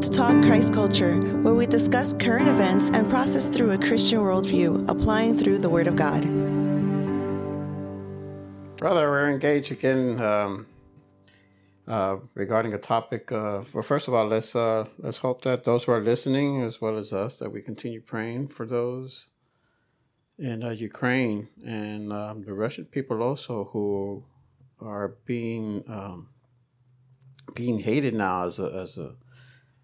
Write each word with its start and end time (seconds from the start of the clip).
To 0.00 0.10
Talk 0.12 0.40
Christ 0.44 0.72
Culture, 0.72 1.16
where 1.42 1.54
we 1.54 1.66
discuss 1.66 2.14
current 2.14 2.46
events 2.46 2.88
and 2.90 3.10
process 3.10 3.48
through 3.48 3.72
a 3.72 3.78
Christian 3.78 4.20
worldview, 4.20 4.88
applying 4.88 5.36
through 5.36 5.58
the 5.58 5.68
Word 5.68 5.88
of 5.88 5.96
God. 5.96 6.22
Brother, 8.76 9.10
we're 9.10 9.28
engaged 9.28 9.72
again 9.72 10.20
um, 10.20 10.66
uh, 11.88 12.18
regarding 12.34 12.74
a 12.74 12.78
topic. 12.78 13.32
Uh, 13.32 13.62
well, 13.72 13.82
first 13.82 14.06
of 14.06 14.14
all, 14.14 14.28
let's 14.28 14.54
uh, 14.54 14.84
let's 14.98 15.18
hope 15.18 15.42
that 15.42 15.64
those 15.64 15.82
who 15.82 15.90
are 15.90 16.00
listening, 16.00 16.62
as 16.62 16.80
well 16.80 16.96
as 16.96 17.12
us, 17.12 17.40
that 17.40 17.50
we 17.50 17.60
continue 17.60 18.00
praying 18.00 18.48
for 18.48 18.66
those 18.66 19.26
in 20.38 20.62
uh, 20.62 20.70
Ukraine 20.70 21.48
and 21.66 22.12
um, 22.12 22.44
the 22.44 22.54
Russian 22.54 22.84
people 22.84 23.20
also 23.20 23.64
who 23.72 24.22
are 24.80 25.16
being 25.26 25.82
um, 25.88 26.28
being 27.54 27.80
hated 27.80 28.14
now 28.14 28.46
as 28.46 28.60
a, 28.60 28.66
as 28.80 28.96
a 28.96 29.16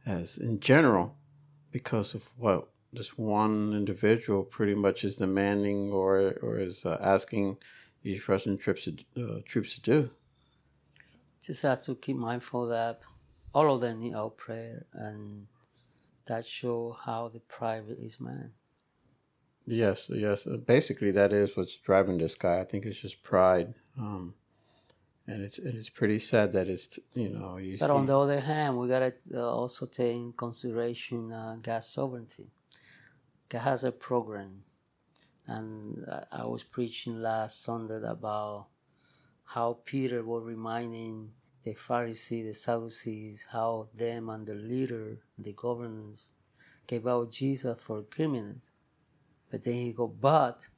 as 0.06 0.38
in 0.38 0.60
general 0.60 1.16
because 1.70 2.14
of 2.14 2.28
what 2.36 2.68
this 2.92 3.18
one 3.18 3.72
individual 3.72 4.42
pretty 4.44 4.74
much 4.74 5.04
is 5.04 5.16
demanding 5.16 5.90
or 5.92 6.34
or 6.42 6.58
is 6.58 6.84
uh, 6.84 6.98
asking 7.00 7.56
these 8.02 8.28
Russian 8.28 8.56
troops 8.56 8.84
to 8.84 8.92
uh, 9.16 9.40
troops 9.44 9.74
to 9.74 9.80
do. 9.80 10.10
Just 11.42 11.62
have 11.62 11.82
to 11.84 11.94
keep 11.96 12.16
mindful 12.16 12.68
that 12.68 13.00
all 13.54 13.74
of 13.74 13.80
them 13.80 13.98
need 13.98 14.14
our 14.14 14.30
prayer, 14.30 14.86
and 14.92 15.46
that 16.26 16.46
show 16.46 16.96
how 17.04 17.28
the 17.28 17.40
private 17.40 17.98
is 17.98 18.20
man. 18.20 18.52
Yes, 19.66 20.10
yes. 20.12 20.46
Basically, 20.66 21.10
that 21.12 21.32
is 21.32 21.56
what's 21.56 21.76
driving 21.76 22.18
this 22.18 22.34
guy. 22.34 22.60
I 22.60 22.64
think 22.64 22.84
it's 22.84 23.00
just 23.00 23.22
pride. 23.22 23.74
Um, 23.98 24.34
and 25.26 25.42
it's 25.42 25.58
and 25.58 25.74
it's 25.74 25.88
pretty 25.88 26.18
sad 26.18 26.52
that 26.52 26.68
it's 26.68 26.98
you 27.14 27.30
know. 27.30 27.56
You 27.56 27.78
but 27.78 27.86
see, 27.86 27.92
on 27.92 28.06
the 28.06 28.18
other 28.18 28.40
hand, 28.40 28.76
we 28.76 28.88
gotta 28.88 29.14
uh, 29.32 29.40
also 29.40 29.86
take 29.86 30.16
in 30.16 30.32
consideration 30.32 31.32
uh, 31.32 31.56
God's 31.62 31.86
sovereignty. 31.86 32.46
God 33.48 33.60
has 33.60 33.84
a 33.84 33.92
program, 33.92 34.62
and 35.46 36.04
I 36.30 36.44
was 36.44 36.62
preaching 36.62 37.22
last 37.22 37.62
Sunday 37.62 38.02
about 38.04 38.66
how 39.44 39.78
Peter 39.84 40.22
was 40.22 40.44
reminding 40.44 41.30
the 41.64 41.72
Pharisees, 41.72 42.46
the 42.46 42.54
Sadducees, 42.54 43.46
how 43.50 43.88
them 43.94 44.28
and 44.28 44.46
the 44.46 44.54
leader, 44.54 45.18
the 45.38 45.52
governors, 45.52 46.32
gave 46.86 47.06
out 47.06 47.30
Jesus 47.30 47.80
for 47.82 48.02
criminals. 48.02 48.72
But 49.50 49.62
then 49.64 49.74
he 49.74 49.92
go, 49.92 50.08
but 50.08 50.68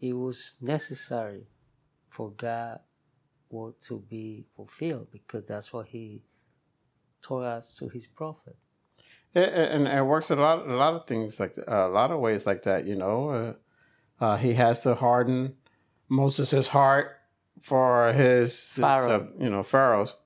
it 0.00 0.12
was 0.12 0.56
necessary 0.60 1.46
for 2.08 2.30
God 2.30 2.80
word 3.50 3.74
to 3.86 4.00
be 4.08 4.44
fulfilled 4.54 5.08
because 5.10 5.44
that's 5.44 5.72
what 5.72 5.86
he 5.86 6.22
told 7.22 7.44
us 7.44 7.76
to 7.76 7.88
his 7.88 8.06
prophet. 8.06 8.56
It, 9.34 9.48
and 9.52 9.86
it 9.86 10.04
works 10.04 10.30
a 10.30 10.36
lot, 10.36 10.66
a 10.66 10.74
lot 10.74 10.94
of 10.94 11.06
things 11.06 11.38
like 11.38 11.54
a 11.66 11.88
lot 11.88 12.10
of 12.10 12.20
ways 12.20 12.46
like 12.46 12.62
that. 12.64 12.86
You 12.86 12.96
know, 12.96 13.28
uh, 13.30 14.24
uh, 14.24 14.36
he 14.36 14.54
has 14.54 14.82
to 14.82 14.94
harden 14.94 15.54
Moses' 16.08 16.66
heart 16.66 17.18
for 17.60 18.12
his, 18.12 18.58
Pharaoh. 18.58 19.20
his, 19.20 19.20
uh, 19.20 19.44
you 19.44 19.50
know, 19.50 19.62
pharaohs, 19.62 20.16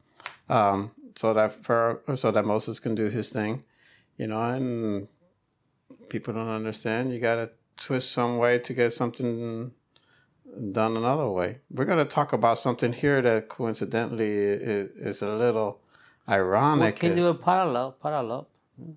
um, 0.48 0.93
so 1.17 1.34
that 1.34 1.65
Pharaoh, 1.65 2.00
so 2.15 2.31
that 2.31 2.45
Moses 2.45 2.78
can 2.78 2.95
do 2.95 3.09
his 3.09 3.28
thing. 3.28 3.65
You 4.17 4.28
know, 4.28 4.41
and 4.41 5.09
people 6.09 6.34
don't 6.34 6.48
understand. 6.48 7.12
You 7.12 7.19
got 7.19 7.37
to 7.37 7.50
twist 7.77 8.12
some 8.12 8.39
way 8.39 8.59
to 8.61 8.75
get 8.75 8.93
something 8.93 9.73
done 10.72 10.97
another 10.97 11.28
way. 11.28 11.58
We're 11.70 11.84
going 11.84 11.98
to 11.98 12.05
talk 12.05 12.33
about 12.33 12.58
something 12.58 12.92
here 12.92 13.22
that 13.22 13.48
coincidentally 13.48 14.31
is, 14.31 14.91
is 14.97 15.22
a 15.22 15.32
little 15.32 15.81
ironic. 16.28 16.97
We 16.97 17.09
can 17.09 17.16
do 17.16 17.27
a 17.28 17.34
parallel, 17.34 17.93
parallel. 17.93 18.49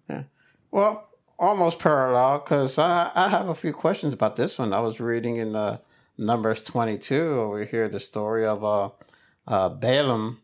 Yeah. 0.09 0.23
Well, 0.71 1.09
almost 1.39 1.79
parallel 1.79 2.39
because 2.39 2.77
I, 2.77 3.11
I 3.15 3.29
have 3.29 3.49
a 3.49 3.55
few 3.55 3.73
questions 3.73 4.13
about 4.13 4.35
this 4.35 4.57
one. 4.57 4.73
I 4.73 4.79
was 4.79 4.99
reading 4.99 5.37
in 5.37 5.55
uh, 5.55 5.77
Numbers 6.17 6.63
22 6.63 7.15
over 7.15 7.63
here 7.63 7.89
the 7.89 7.99
story 7.99 8.45
of 8.45 8.63
uh, 8.63 8.89
uh, 9.47 9.69
Balaam 9.69 10.41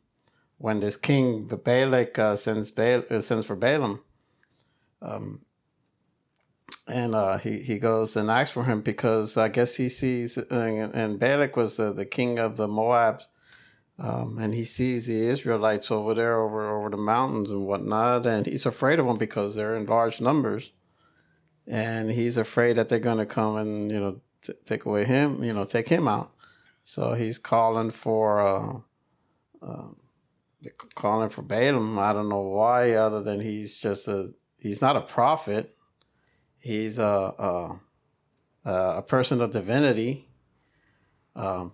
when 0.57 0.79
this 0.79 0.95
king 0.95 1.45
Balak 1.47 2.19
uh, 2.19 2.35
sends, 2.35 2.69
Baal, 2.69 3.03
uh, 3.09 3.21
sends 3.21 3.45
for 3.45 3.55
Balaam. 3.55 4.01
Um, 5.01 5.41
and 6.87 7.15
uh, 7.15 7.37
he 7.37 7.59
he 7.59 7.79
goes 7.79 8.15
and 8.15 8.29
asks 8.29 8.51
for 8.53 8.63
him 8.63 8.81
because 8.81 9.37
I 9.37 9.47
guess 9.49 9.75
he 9.75 9.89
sees 9.89 10.37
and, 10.37 10.93
and 10.93 11.19
Balak 11.19 11.55
was 11.55 11.77
the, 11.77 11.93
the 11.93 12.05
king 12.05 12.39
of 12.39 12.57
the 12.57 12.67
Moabs, 12.67 13.23
um, 13.99 14.37
and 14.39 14.53
he 14.53 14.65
sees 14.65 15.05
the 15.05 15.27
Israelites 15.27 15.91
over 15.91 16.13
there 16.13 16.39
over 16.39 16.69
over 16.77 16.89
the 16.89 16.97
mountains 16.97 17.49
and 17.49 17.65
whatnot, 17.65 18.25
and 18.25 18.45
he's 18.45 18.65
afraid 18.65 18.99
of 18.99 19.05
them 19.05 19.17
because 19.17 19.55
they're 19.55 19.75
in 19.75 19.85
large 19.85 20.21
numbers, 20.21 20.71
and 21.67 22.11
he's 22.11 22.37
afraid 22.37 22.77
that 22.77 22.89
they're 22.89 22.99
going 22.99 23.17
to 23.17 23.25
come 23.25 23.57
and 23.57 23.91
you 23.91 23.99
know 23.99 24.21
t- 24.41 24.53
take 24.65 24.85
away 24.85 25.05
him, 25.05 25.43
you 25.43 25.53
know, 25.53 25.65
take 25.65 25.87
him 25.89 26.07
out. 26.07 26.31
So 26.83 27.13
he's 27.13 27.37
calling 27.37 27.91
for. 27.91 28.39
Uh, 28.41 28.79
uh, 29.65 29.87
calling 30.95 31.29
for 31.29 31.41
Balaam. 31.41 31.97
I 31.99 32.13
don't 32.13 32.29
know 32.29 32.41
why, 32.41 32.93
other 32.93 33.23
than 33.23 33.39
he's 33.39 33.77
just 33.77 34.07
a 34.07 34.31
he's 34.57 34.81
not 34.81 34.95
a 34.95 35.01
prophet 35.01 35.75
He's 36.61 36.99
a 36.99 37.79
a, 38.63 38.71
a 38.71 39.01
person 39.01 39.41
of 39.41 39.51
divinity. 39.51 40.27
Um, 41.35 41.73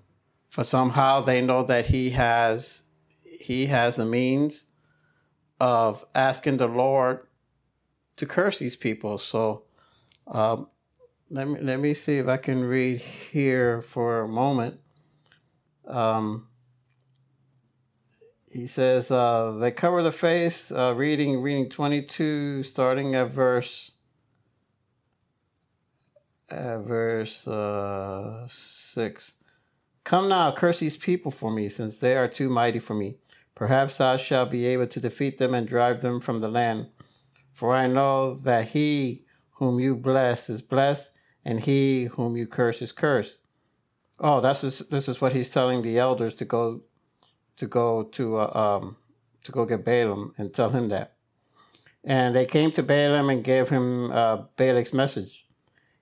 for 0.50 0.64
somehow 0.64 1.22
they 1.22 1.42
know 1.42 1.64
that 1.64 1.88
he 1.88 2.12
has 2.12 2.84
he 3.24 3.68
has 3.68 3.98
the 3.98 4.06
means 4.06 4.66
of 5.59 6.06
asking 6.16 6.58
the 6.58 6.68
Lord 6.68 7.28
to 8.16 8.25
curse 8.25 8.59
these 8.59 8.75
people. 8.75 9.18
So 9.18 9.64
um, 10.25 10.68
let 11.30 11.48
me 11.48 11.59
let 11.59 11.80
me 11.80 11.94
see 11.94 12.18
if 12.18 12.28
I 12.28 12.38
can 12.38 12.64
read 12.64 13.02
here 13.02 13.81
for 13.81 14.22
a 14.22 14.28
moment. 14.28 14.80
Um, 15.86 16.48
he 18.50 18.68
says 18.68 19.12
uh, 19.12 19.58
they 19.59 19.72
cover 19.72 20.02
the 20.02 20.12
face. 20.12 20.72
Uh, 20.72 20.94
reading 20.96 21.42
reading 21.42 21.69
twenty 21.69 22.02
two, 22.02 22.64
starting 22.64 23.16
at 23.16 23.31
verse 23.31 23.92
uh, 26.50 26.81
verse 26.81 27.47
uh, 27.47 28.47
6. 28.47 29.34
Come 30.03 30.30
now, 30.30 30.52
curse 30.52 30.80
these 30.80 30.97
people 30.97 31.31
for 31.31 31.52
me, 31.52 31.69
since 31.69 31.97
they 31.97 32.16
are 32.16 32.28
too 32.28 32.50
mighty 32.50 32.80
for 32.80 32.94
me. 32.94 33.18
Perhaps 33.56 34.00
I 34.00 34.18
shall 34.18 34.46
be 34.46 34.66
able 34.68 34.88
to 34.88 35.00
defeat 35.00 35.38
them 35.38 35.53
and 35.53 35.68
drive 35.68 36.02
them 36.02 36.22
from 36.22 36.40
the 36.40 36.47
land. 36.47 36.88
For 37.52 37.74
I 37.74 37.88
know 37.88 38.36
that 38.36 38.69
he 38.69 39.25
whom 39.52 39.80
you 39.80 39.96
bless 39.96 40.50
is 40.50 40.62
blessed, 40.62 41.09
and 41.44 41.59
he 41.59 42.06
whom 42.06 42.38
you 42.38 42.46
curse 42.46 42.81
is 42.81 42.91
cursed. 42.91 43.38
Oh, 44.19 44.41
that's 44.41 44.62
just, 44.62 44.91
this 44.91 45.07
is 45.07 45.19
what 45.19 45.34
he's 45.34 45.50
telling 45.50 45.81
the 45.81 45.97
elders 45.97 46.36
to 46.36 46.46
go 46.46 46.84
to 47.57 47.66
go 47.68 48.03
to 48.03 48.38
uh, 48.38 48.80
um, 48.80 48.97
to 49.44 49.52
go 49.52 49.66
get 49.66 49.84
Balaam 49.84 50.34
and 50.38 50.53
tell 50.53 50.69
him 50.69 50.90
that. 50.90 51.16
And 52.03 52.36
they 52.36 52.46
came 52.46 52.72
to 52.74 52.84
Balaam 52.84 53.30
and 53.30 53.44
gave 53.44 53.69
him 53.69 54.12
uh, 54.12 54.44
Balak's 54.56 54.94
message. 54.94 55.47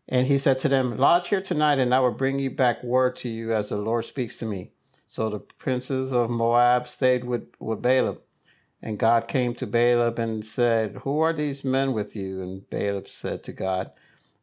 And 0.08 0.28
he 0.28 0.38
said 0.38 0.60
to 0.60 0.70
them, 0.70 0.98
Lodge 0.98 1.30
here 1.30 1.42
tonight, 1.42 1.80
and 1.80 1.94
I 1.94 2.00
will 2.00 2.12
bring 2.12 2.38
you 2.38 2.52
back 2.52 2.84
word 2.84 3.16
to 3.18 3.30
you 3.30 3.54
as 3.54 3.70
the 3.70 3.78
Lord 3.78 4.06
speaks 4.06 4.38
to 4.38 4.46
me. 4.46 4.72
So 5.08 5.30
the 5.30 5.40
princes 5.40 6.12
of 6.12 6.30
Moab 6.30 6.88
stayed 6.88 7.24
with, 7.24 7.48
with 7.60 7.82
Balaam. 7.82 8.20
And 8.84 9.00
God 9.00 9.28
came 9.28 9.56
to 9.56 9.66
Balaam 9.66 10.16
and 10.18 10.46
said, 10.46 10.98
Who 10.98 11.22
are 11.22 11.34
these 11.34 11.64
men 11.64 11.94
with 11.94 12.16
you? 12.16 12.42
And 12.42 12.70
Balaam 12.70 13.06
said 13.08 13.44
to 13.46 13.54
God, 13.54 13.92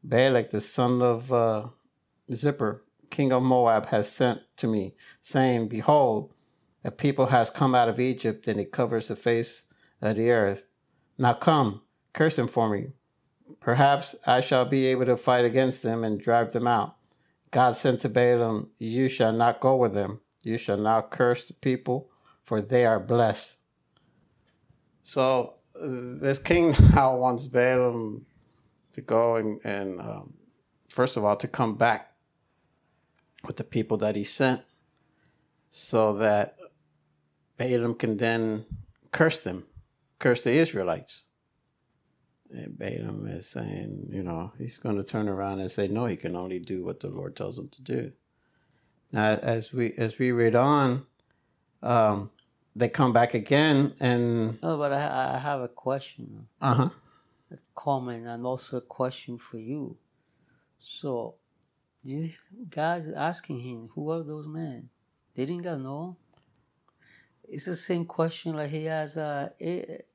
Balak, 0.03 0.51
the 0.51 0.61
son 0.61 1.01
of 1.01 1.33
uh, 1.33 1.69
Zippor, 2.31 2.81
king 3.11 3.33
of 3.33 3.45
Moab, 3.45 3.87
has 3.87 4.11
sent 4.11 4.41
to 4.57 4.67
me, 4.67 4.97
saying, 5.21 5.69
Behold, 5.69 6.35
a 6.83 6.91
people 6.91 7.27
has 7.27 7.51
come 7.51 7.73
out 7.73 7.89
of 7.89 8.01
Egypt, 8.01 8.49
and 8.49 8.59
it 8.59 8.73
covers 8.73 9.07
the 9.07 9.15
face 9.15 9.67
of 10.01 10.17
the 10.17 10.31
earth. 10.31 10.67
Now 11.19 11.35
come, 11.35 11.83
curse 12.13 12.35
them 12.35 12.49
for 12.49 12.69
me 12.69 12.89
Perhaps 13.61 14.15
I 14.27 14.41
shall 14.41 14.65
be 14.65 14.87
able 14.87 15.07
to 15.07 15.17
fight 15.17 15.45
against 15.45 15.83
them 15.83 16.05
and 16.05 16.21
drive 16.21 16.53
them 16.53 16.67
out. 16.67 16.97
God 17.51 17.77
said 17.77 18.01
to 18.01 18.09
Balaam, 18.09 18.71
You 18.79 19.09
shall 19.09 19.33
not 19.33 19.61
go 19.61 19.77
with 19.77 19.95
them. 19.95 20.21
You 20.43 20.59
shall 20.59 20.79
not 20.79 21.11
curse 21.11 21.47
the 21.47 21.55
people, 21.55 22.11
for 22.45 22.61
they 22.61 22.85
are 22.85 22.99
blessed. 22.99 23.59
So 25.03 25.55
this 25.75 26.39
king 26.39 26.75
now 26.95 27.17
wants 27.17 27.47
Balaam 27.47 28.27
to 28.95 29.01
go 29.01 29.37
and, 29.37 29.61
and 29.65 30.01
um, 30.01 30.35
first 30.89 31.17
of 31.17 31.25
all, 31.25 31.37
to 31.37 31.49
come 31.49 31.77
back 31.77 32.13
with 33.45 33.57
the 33.57 33.65
people 33.65 33.97
that 33.99 34.17
he 34.17 34.25
sent 34.25 34.63
so 35.71 36.15
that 36.15 36.57
Balaam 37.57 37.95
can 37.95 38.17
then 38.17 38.65
curse 39.11 39.43
them, 39.43 39.67
curse 40.19 40.45
the 40.45 40.53
Israelites. 40.53 41.25
And 42.55 42.79
Balaam 42.79 43.27
is 43.29 43.49
saying, 43.49 44.09
you 44.11 44.23
know, 44.23 44.53
he's 44.59 44.79
going 44.79 44.97
to 44.97 45.05
turn 45.05 45.29
around 45.29 45.61
and 45.61 45.71
say, 45.71 45.89
no, 45.89 46.05
he 46.07 46.17
can 46.17 46.37
only 46.37 46.59
do 46.59 46.85
what 46.85 47.01
the 47.01 47.09
Lord 47.09 47.35
tells 47.35 47.59
him 47.59 47.69
to 47.71 47.83
do. 47.83 48.13
Now, 49.11 49.31
as 49.31 49.73
we 49.73 49.93
as 49.97 50.19
we 50.19 50.33
read 50.33 50.55
on, 50.55 51.07
um, 51.83 52.31
they 52.77 52.89
come 52.89 53.13
back 53.13 53.35
again 53.35 53.95
and 54.01 54.59
Oh, 54.63 54.77
but 54.79 54.93
I, 54.93 55.35
I 55.35 55.39
have 55.39 55.61
a 55.61 55.69
question, 55.69 56.47
uh 56.61 56.75
huh. 56.75 56.89
a 57.51 57.57
comment, 57.75 58.27
and 58.27 58.47
also 58.47 58.79
a 58.79 58.83
question 58.83 59.39
for 59.39 59.59
you. 59.59 59.97
So, 60.79 61.37
you 62.03 62.31
guys 62.69 63.09
asking 63.09 63.61
him, 63.61 63.91
who 63.95 64.11
are 64.11 64.23
those 64.23 64.47
men? 64.47 64.89
They 65.35 65.47
Didn't 65.47 65.63
God 65.63 65.81
know? 65.81 66.17
It's 67.49 67.67
the 67.67 67.77
same 67.77 68.07
question 68.07 68.57
like 68.57 68.71
he 68.71 68.85
has. 68.85 69.17
Uh, 69.17 69.51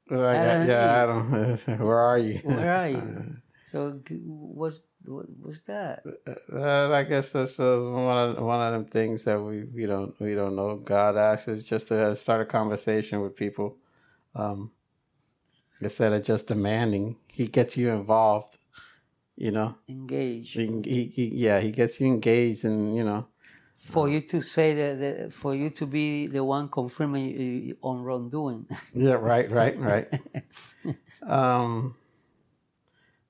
Like, 0.09 0.39
yeah, 0.63 1.03
Adam, 1.03 1.57
where 1.79 1.97
are 1.97 2.17
you? 2.17 2.39
where 2.43 2.73
are 2.73 2.89
you? 2.89 3.35
So, 3.63 3.99
what's 4.25 4.83
what, 5.03 5.25
what's 5.41 5.61
that? 5.61 6.03
Uh, 6.53 6.91
I 6.91 7.03
guess 7.03 7.31
that's 7.33 7.59
uh, 7.59 7.79
one 7.79 8.17
of 8.17 8.43
one 8.43 8.61
of 8.61 8.73
them 8.73 8.85
things 8.85 9.23
that 9.25 9.41
we, 9.41 9.65
we 9.65 9.85
don't 9.85 10.17
we 10.21 10.35
don't 10.35 10.55
know. 10.55 10.77
God 10.77 11.17
asks 11.17 11.49
us 11.49 11.63
just 11.63 11.89
to 11.89 12.15
start 12.15 12.41
a 12.41 12.45
conversation 12.45 13.21
with 13.21 13.35
people, 13.35 13.77
um, 14.35 14.71
instead 15.81 16.13
of 16.13 16.23
just 16.23 16.47
demanding. 16.47 17.17
He 17.27 17.47
gets 17.47 17.75
you 17.75 17.89
involved, 17.91 18.57
you 19.35 19.51
know. 19.51 19.75
Engage 19.89 20.53
He, 20.53 20.67
he, 20.85 21.05
he 21.05 21.25
yeah, 21.35 21.59
he 21.59 21.71
gets 21.71 21.99
you 21.99 22.07
engaged, 22.07 22.63
and 22.63 22.95
you 22.95 23.03
know, 23.03 23.27
for 23.77 24.09
you 24.09 24.21
to 24.21 24.41
say 24.41 24.73
that, 24.73 24.99
that 24.99 25.33
for 25.33 25.53
you 25.53 25.69
to 25.69 25.85
be 25.85 26.25
the 26.25 26.43
one 26.43 26.67
confirming 26.67 27.39
you 27.39 27.77
on 27.83 28.01
wrongdoing. 28.01 28.67
yeah, 28.93 29.13
right, 29.13 29.49
right, 29.51 29.79
right. 29.79 30.07
um, 31.25 31.95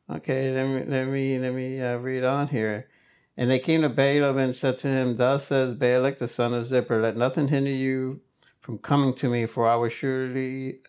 okay, 0.10 0.54
let 0.54 0.68
me 0.68 0.92
let 0.92 1.08
me 1.08 1.38
let 1.38 1.54
me 1.54 1.82
uh, 1.82 1.98
read 1.98 2.24
on 2.24 2.48
here. 2.48 2.88
And 3.36 3.52
they 3.52 3.60
came 3.60 3.82
to 3.82 3.90
Balaam 3.90 4.38
and 4.38 4.56
said 4.56 4.80
to 4.80 4.88
him, 4.88 5.18
Thus 5.18 5.48
says 5.48 5.76
Balak 5.76 6.18
the 6.18 6.28
son 6.28 6.54
of 6.54 6.66
Zippor, 6.66 7.02
Let 7.02 7.18
nothing 7.18 7.50
hinder 7.50 7.70
you 7.70 8.22
from 8.62 8.80
coming 8.80 9.14
to 9.16 9.30
me, 9.30 9.46
for 9.46 9.68
I 9.68 9.76
will 9.76 9.90
surely 9.90 10.80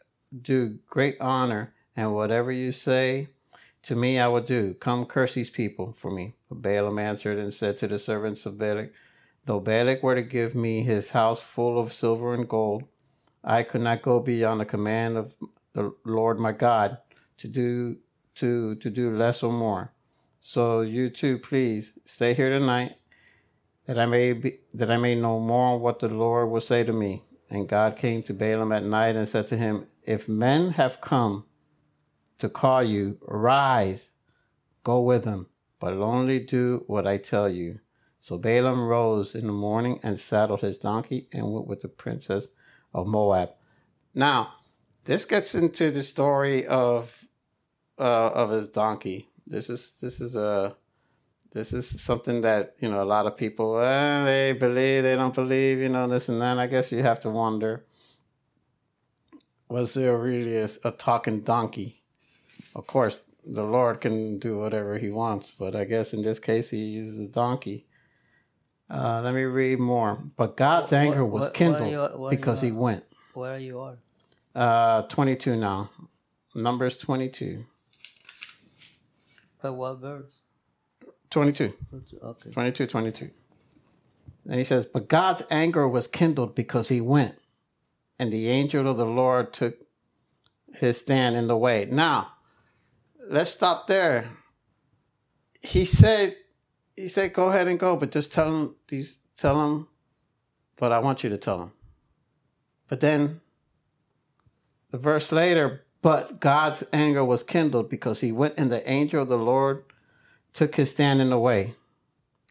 do 0.40 0.78
great 0.86 1.16
honor, 1.20 1.74
and 1.96 2.14
whatever 2.14 2.52
you 2.52 2.72
say 2.72 3.28
to 3.82 3.96
me 3.96 4.20
I 4.20 4.28
will 4.28 4.40
do. 4.40 4.74
Come 4.74 5.04
curse 5.04 5.34
these 5.34 5.50
people 5.50 5.92
for 5.92 6.10
me. 6.10 6.36
But 6.48 6.62
Balaam 6.62 6.98
answered 6.98 7.38
and 7.38 7.52
said 7.52 7.76
to 7.78 7.88
the 7.88 7.98
servants 7.98 8.46
of 8.46 8.56
Balak, 8.56 8.92
Though 9.48 9.60
Balak 9.60 10.02
were 10.02 10.14
to 10.14 10.20
give 10.20 10.54
me 10.54 10.82
his 10.82 11.08
house 11.08 11.40
full 11.40 11.78
of 11.80 11.90
silver 11.90 12.34
and 12.34 12.46
gold, 12.46 12.84
I 13.42 13.62
could 13.62 13.80
not 13.80 14.02
go 14.02 14.20
beyond 14.20 14.60
the 14.60 14.66
command 14.66 15.16
of 15.16 15.32
the 15.72 15.94
Lord 16.04 16.38
my 16.38 16.52
God 16.52 16.98
to 17.38 17.48
do 17.48 17.96
to 18.34 18.74
to 18.74 18.90
do 18.90 19.16
less 19.16 19.42
or 19.42 19.50
more. 19.50 19.94
So 20.42 20.82
you 20.82 21.08
too, 21.08 21.38
please 21.38 21.94
stay 22.04 22.34
here 22.34 22.50
tonight, 22.50 22.96
that 23.86 23.98
I 23.98 24.04
may 24.04 24.34
be 24.34 24.58
that 24.74 24.90
I 24.90 24.98
may 24.98 25.14
know 25.14 25.40
more 25.40 25.76
on 25.76 25.80
what 25.80 26.00
the 26.00 26.08
Lord 26.10 26.50
will 26.50 26.60
say 26.60 26.84
to 26.84 26.92
me. 26.92 27.24
And 27.48 27.66
God 27.66 27.96
came 27.96 28.22
to 28.24 28.34
Balaam 28.34 28.72
at 28.72 28.84
night 28.84 29.16
and 29.16 29.26
said 29.26 29.46
to 29.46 29.56
him, 29.56 29.86
If 30.02 30.28
men 30.28 30.72
have 30.72 31.00
come 31.00 31.46
to 32.36 32.50
call 32.50 32.82
you, 32.82 33.18
arise, 33.26 34.10
go 34.84 35.00
with 35.00 35.24
them, 35.24 35.46
but 35.80 35.94
only 35.94 36.38
do 36.38 36.84
what 36.86 37.06
I 37.06 37.16
tell 37.16 37.48
you. 37.48 37.80
So 38.20 38.38
Balaam 38.38 38.86
rose 38.86 39.34
in 39.34 39.46
the 39.46 39.52
morning 39.52 40.00
and 40.02 40.18
saddled 40.18 40.60
his 40.60 40.78
donkey 40.78 41.28
and 41.32 41.52
went 41.52 41.66
with 41.66 41.80
the 41.80 41.88
princess 41.88 42.48
of 42.92 43.06
Moab. 43.06 43.50
Now, 44.14 44.54
this 45.04 45.24
gets 45.24 45.54
into 45.54 45.90
the 45.90 46.02
story 46.02 46.66
of 46.66 47.26
uh, 47.98 48.30
of 48.34 48.50
his 48.50 48.68
donkey. 48.68 49.28
This 49.46 49.70
is 49.70 49.92
this 50.00 50.20
is 50.20 50.36
a 50.36 50.76
this 51.52 51.72
is 51.72 52.00
something 52.00 52.42
that 52.42 52.74
you 52.80 52.88
know 52.88 53.02
a 53.02 53.12
lot 53.14 53.26
of 53.26 53.36
people 53.36 53.80
eh, 53.80 54.24
they 54.24 54.52
believe 54.52 55.02
they 55.02 55.16
don't 55.16 55.34
believe 55.34 55.78
you 55.78 55.88
know 55.88 56.06
this 56.08 56.28
and 56.28 56.40
that. 56.40 56.58
I 56.58 56.66
guess 56.66 56.92
you 56.92 57.02
have 57.02 57.20
to 57.20 57.30
wonder 57.30 57.84
was 59.68 59.94
there 59.94 60.16
really 60.16 60.56
a, 60.56 60.68
a 60.84 60.90
talking 60.92 61.40
donkey? 61.40 62.02
Of 62.74 62.86
course, 62.86 63.22
the 63.44 63.64
Lord 63.64 64.00
can 64.00 64.38
do 64.38 64.58
whatever 64.58 64.96
He 64.98 65.10
wants, 65.10 65.50
but 65.50 65.76
I 65.76 65.84
guess 65.84 66.14
in 66.14 66.22
this 66.22 66.38
case 66.38 66.70
He 66.70 66.78
uses 66.78 67.26
a 67.26 67.28
donkey. 67.28 67.86
Uh, 68.90 69.20
let 69.22 69.34
me 69.34 69.42
read 69.42 69.78
more. 69.78 70.18
But 70.36 70.56
God's 70.56 70.90
What- 70.92 70.98
anger 70.98 71.24
was 71.24 71.42
what 71.42 71.54
kindled 71.54 71.94
what 71.94 72.12
are 72.12 72.30
because 72.30 72.60
He 72.60 72.72
went. 72.72 73.04
Where 73.34 73.54
are 73.54 73.58
you 73.58 73.80
are? 73.80 73.98
Uh, 74.54 75.02
22 75.02 75.56
now. 75.56 75.90
Numbers 76.54 76.96
22. 76.96 77.64
But 79.62 79.74
what 79.74 79.98
verse? 79.98 80.40
22. 81.30 81.72
Okay. 82.22 82.50
22, 82.50 82.86
22. 82.86 83.30
And 84.46 84.54
he 84.58 84.64
says, 84.64 84.86
But 84.86 85.08
God's 85.08 85.42
anger 85.50 85.86
was 85.86 86.06
kindled 86.06 86.54
because 86.54 86.88
he 86.88 87.00
went, 87.00 87.34
and 88.18 88.32
the 88.32 88.48
angel 88.48 88.88
of 88.88 88.96
the 88.96 89.04
Lord 89.04 89.52
took 89.52 89.76
his 90.74 90.98
stand 90.98 91.36
in 91.36 91.48
the 91.48 91.56
way. 91.56 91.86
Now, 91.90 92.32
let's 93.28 93.50
stop 93.50 93.86
there. 93.86 94.24
He 95.62 95.84
said, 95.84 96.34
he 96.98 97.08
said, 97.08 97.32
go 97.32 97.48
ahead 97.48 97.68
and 97.68 97.78
go, 97.78 97.96
but 97.96 98.10
just 98.10 98.32
tell 98.32 98.52
him 98.52 98.74
these 98.88 99.18
tell 99.36 99.64
him 99.64 99.86
what 100.78 100.90
I 100.90 100.98
want 100.98 101.22
you 101.22 101.30
to 101.30 101.38
tell 101.38 101.62
him. 101.62 101.72
But 102.88 103.00
then 103.00 103.40
the 104.90 104.98
verse 104.98 105.30
later, 105.30 105.84
but 106.02 106.40
God's 106.40 106.82
anger 106.92 107.24
was 107.24 107.44
kindled 107.44 107.88
because 107.88 108.20
he 108.20 108.32
went 108.32 108.54
and 108.56 108.70
the 108.70 108.88
angel 108.90 109.22
of 109.22 109.28
the 109.28 109.38
Lord 109.38 109.84
took 110.52 110.74
his 110.74 110.90
stand 110.90 111.20
in 111.20 111.30
the 111.30 111.38
way 111.38 111.74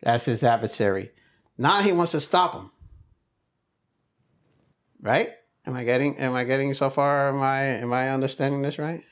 as 0.02 0.24
his 0.24 0.44
adversary. 0.44 1.12
Now 1.58 1.82
he 1.82 1.92
wants 1.92 2.14
to 2.14 2.22
stop 2.22 2.54
him. 2.54 2.72
Right? 5.02 5.32
Am 5.66 5.76
I 5.76 5.84
getting 5.84 6.18
am 6.20 6.34
I 6.36 6.46
getting 6.46 6.74
so 6.74 6.90
far 6.90 7.30
am 7.30 7.42
I 7.42 7.64
am 7.64 7.92
I 7.92 8.12
understanding 8.12 8.62
this 8.62 8.80
right? 8.80 9.04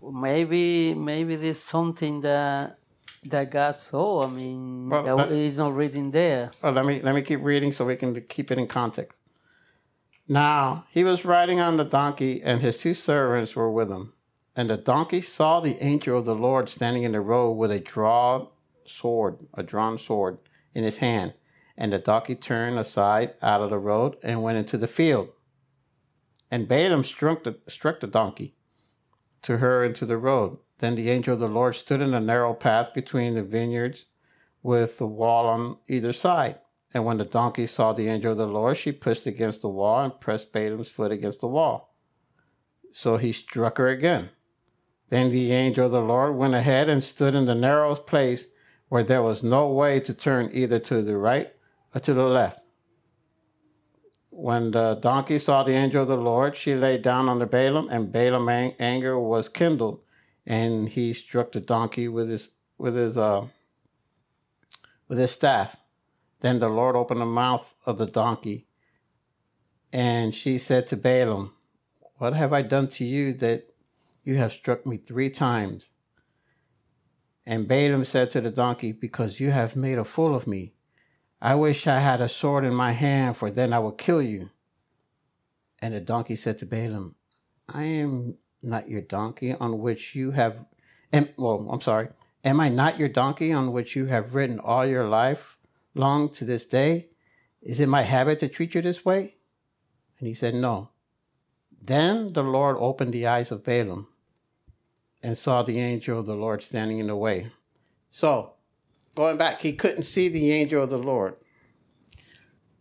Maybe 0.00 0.94
maybe 0.94 1.36
there's 1.36 1.60
something 1.60 2.20
that 2.20 2.78
that 3.24 3.50
God 3.50 3.72
saw. 3.72 4.24
I 4.24 4.28
mean, 4.28 4.88
Well, 4.88 5.02
that 5.04 5.16
but- 5.16 5.32
is 5.32 5.58
not 5.58 5.74
written 5.74 6.10
there. 6.10 6.50
Well, 6.62 6.72
let 6.72 6.84
me 6.84 7.00
let 7.02 7.14
me 7.14 7.22
keep 7.22 7.42
reading 7.42 7.72
so 7.72 7.84
we 7.84 7.96
can 7.96 8.20
keep 8.22 8.50
it 8.50 8.58
in 8.58 8.66
context. 8.66 9.18
Now 10.28 10.84
he 10.90 11.04
was 11.04 11.24
riding 11.24 11.60
on 11.60 11.76
the 11.76 11.84
donkey, 11.84 12.42
and 12.42 12.60
his 12.60 12.78
two 12.78 12.94
servants 12.94 13.54
were 13.56 13.70
with 13.70 13.90
him. 13.90 14.12
And 14.54 14.68
the 14.68 14.76
donkey 14.76 15.20
saw 15.22 15.60
the 15.60 15.82
angel 15.82 16.18
of 16.18 16.26
the 16.26 16.34
Lord 16.34 16.68
standing 16.68 17.04
in 17.04 17.12
the 17.12 17.20
road 17.20 17.52
with 17.52 17.70
a 17.70 17.80
drawn 17.80 18.48
sword, 18.84 19.38
a 19.54 19.62
drawn 19.62 19.96
sword 19.98 20.38
in 20.74 20.84
his 20.84 20.98
hand. 20.98 21.34
And 21.76 21.92
the 21.92 21.98
donkey 21.98 22.34
turned 22.34 22.78
aside 22.78 23.34
out 23.40 23.62
of 23.62 23.70
the 23.70 23.78
road 23.78 24.16
and 24.22 24.42
went 24.42 24.58
into 24.58 24.76
the 24.76 24.86
field. 24.86 25.30
And 26.50 26.68
Balaam 26.68 27.02
struck 27.02 27.44
the, 27.44 27.58
struck 27.66 28.00
the 28.00 28.06
donkey 28.06 28.54
to 29.40 29.56
her 29.58 29.82
into 29.82 30.04
the 30.04 30.18
road. 30.18 30.58
Then 30.82 30.96
the 30.96 31.10
angel 31.10 31.34
of 31.34 31.38
the 31.38 31.46
Lord 31.46 31.76
stood 31.76 32.02
in 32.02 32.12
a 32.12 32.18
narrow 32.18 32.54
path 32.54 32.92
between 32.92 33.34
the 33.34 33.44
vineyards 33.44 34.06
with 34.64 34.98
the 34.98 35.06
wall 35.06 35.46
on 35.46 35.76
either 35.86 36.12
side. 36.12 36.58
And 36.92 37.04
when 37.04 37.18
the 37.18 37.24
donkey 37.24 37.68
saw 37.68 37.92
the 37.92 38.08
angel 38.08 38.32
of 38.32 38.38
the 38.38 38.48
Lord, 38.48 38.76
she 38.76 38.90
pushed 38.90 39.24
against 39.24 39.62
the 39.62 39.68
wall 39.68 40.02
and 40.02 40.18
pressed 40.18 40.52
Balaam's 40.52 40.88
foot 40.88 41.12
against 41.12 41.38
the 41.38 41.46
wall. 41.46 41.94
So 42.90 43.16
he 43.16 43.30
struck 43.30 43.78
her 43.78 43.86
again. 43.86 44.30
Then 45.08 45.30
the 45.30 45.52
angel 45.52 45.86
of 45.86 45.92
the 45.92 46.00
Lord 46.00 46.34
went 46.34 46.54
ahead 46.54 46.88
and 46.88 47.04
stood 47.04 47.36
in 47.36 47.46
the 47.46 47.54
narrow 47.54 47.94
place 47.94 48.48
where 48.88 49.04
there 49.04 49.22
was 49.22 49.44
no 49.44 49.68
way 49.68 50.00
to 50.00 50.12
turn 50.12 50.50
either 50.52 50.80
to 50.80 51.00
the 51.00 51.16
right 51.16 51.54
or 51.94 52.00
to 52.00 52.12
the 52.12 52.26
left. 52.26 52.64
When 54.30 54.72
the 54.72 54.98
donkey 55.00 55.38
saw 55.38 55.62
the 55.62 55.74
angel 55.74 56.02
of 56.02 56.08
the 56.08 56.16
Lord, 56.16 56.56
she 56.56 56.74
lay 56.74 56.98
down 56.98 57.28
under 57.28 57.46
Balaam, 57.46 57.88
and 57.88 58.10
Balaam's 58.10 58.74
anger 58.80 59.16
was 59.16 59.48
kindled, 59.48 60.00
and 60.46 60.88
he 60.88 61.12
struck 61.12 61.52
the 61.52 61.60
donkey 61.60 62.08
with 62.08 62.28
his 62.28 62.50
with 62.78 62.96
his 62.96 63.16
uh, 63.16 63.46
with 65.08 65.18
his 65.18 65.30
staff. 65.30 65.76
Then 66.40 66.58
the 66.58 66.68
Lord 66.68 66.96
opened 66.96 67.20
the 67.20 67.26
mouth 67.26 67.74
of 67.86 67.98
the 67.98 68.06
donkey, 68.06 68.66
and 69.92 70.34
she 70.34 70.58
said 70.58 70.88
to 70.88 70.96
Balaam, 70.96 71.52
What 72.16 72.34
have 72.34 72.52
I 72.52 72.62
done 72.62 72.88
to 72.88 73.04
you 73.04 73.32
that 73.34 73.68
you 74.24 74.36
have 74.36 74.52
struck 74.52 74.86
me 74.86 74.96
three 74.96 75.30
times? 75.30 75.90
And 77.46 77.68
Balaam 77.68 78.04
said 78.04 78.30
to 78.32 78.40
the 78.40 78.50
donkey, 78.50 78.92
Because 78.92 79.40
you 79.40 79.50
have 79.50 79.76
made 79.76 79.98
a 79.98 80.04
fool 80.04 80.34
of 80.34 80.46
me. 80.46 80.74
I 81.40 81.56
wish 81.56 81.86
I 81.86 81.98
had 82.00 82.20
a 82.20 82.28
sword 82.28 82.64
in 82.64 82.74
my 82.74 82.92
hand, 82.92 83.36
for 83.36 83.50
then 83.50 83.72
I 83.72 83.80
would 83.80 83.98
kill 83.98 84.22
you. 84.22 84.50
And 85.80 85.94
the 85.94 86.00
donkey 86.00 86.36
said 86.36 86.58
to 86.58 86.66
Balaam, 86.66 87.16
I 87.68 87.84
am 87.84 88.36
not 88.62 88.88
your 88.88 89.00
donkey 89.00 89.52
on 89.52 89.78
which 89.78 90.14
you 90.14 90.30
have, 90.32 90.64
am, 91.12 91.28
well, 91.36 91.68
I'm 91.70 91.80
sorry, 91.80 92.08
am 92.44 92.60
I 92.60 92.68
not 92.68 92.98
your 92.98 93.08
donkey 93.08 93.52
on 93.52 93.72
which 93.72 93.96
you 93.96 94.06
have 94.06 94.34
ridden 94.34 94.58
all 94.60 94.86
your 94.86 95.08
life 95.08 95.58
long 95.94 96.28
to 96.34 96.44
this 96.44 96.64
day? 96.64 97.08
Is 97.60 97.80
it 97.80 97.88
my 97.88 98.02
habit 98.02 98.40
to 98.40 98.48
treat 98.48 98.74
you 98.74 98.82
this 98.82 99.04
way? 99.04 99.36
And 100.18 100.28
he 100.28 100.34
said, 100.34 100.54
No. 100.54 100.90
Then 101.84 102.32
the 102.32 102.44
Lord 102.44 102.76
opened 102.78 103.12
the 103.12 103.26
eyes 103.26 103.50
of 103.50 103.64
Balaam 103.64 104.06
and 105.22 105.36
saw 105.36 105.62
the 105.62 105.78
angel 105.80 106.18
of 106.18 106.26
the 106.26 106.34
Lord 106.34 106.62
standing 106.62 106.98
in 106.98 107.08
the 107.08 107.16
way. 107.16 107.50
So, 108.10 108.52
going 109.14 109.36
back, 109.36 109.60
he 109.60 109.72
couldn't 109.72 110.04
see 110.04 110.28
the 110.28 110.52
angel 110.52 110.82
of 110.82 110.90
the 110.90 110.98
Lord. 110.98 111.34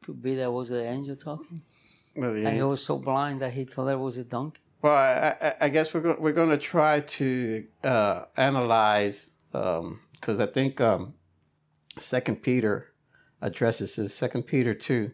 Could 0.04 0.22
be 0.22 0.36
that 0.36 0.52
was 0.52 0.70
the 0.70 0.84
angel 0.84 1.16
talking. 1.16 1.62
Well, 2.16 2.36
And 2.36 2.56
he 2.56 2.64
was 2.64 2.84
so 2.84 3.00
blind 3.00 3.42
that 3.42 3.54
he 3.54 3.64
thought 3.64 3.88
it 3.88 4.00
was 4.00 4.18
a 4.18 4.24
donkey. 4.24 4.62
Well, 4.82 4.94
I, 4.94 5.36
I, 5.42 5.54
I 5.66 5.70
guess 5.70 5.94
we're 5.94 6.02
go- 6.02 6.18
we're 6.20 6.32
going 6.32 6.50
to 6.50 6.58
try 6.58 7.02
to 7.02 7.66
uh, 7.84 8.24
analyze 8.38 9.30
because 9.52 10.40
I 10.40 10.48
think 10.48 10.82
um, 10.82 11.14
Second 11.98 12.42
Peter 12.42 12.94
addresses 13.42 13.96
this. 13.96 14.14
Second 14.16 14.44
Peter 14.44 14.74
two 14.74 15.12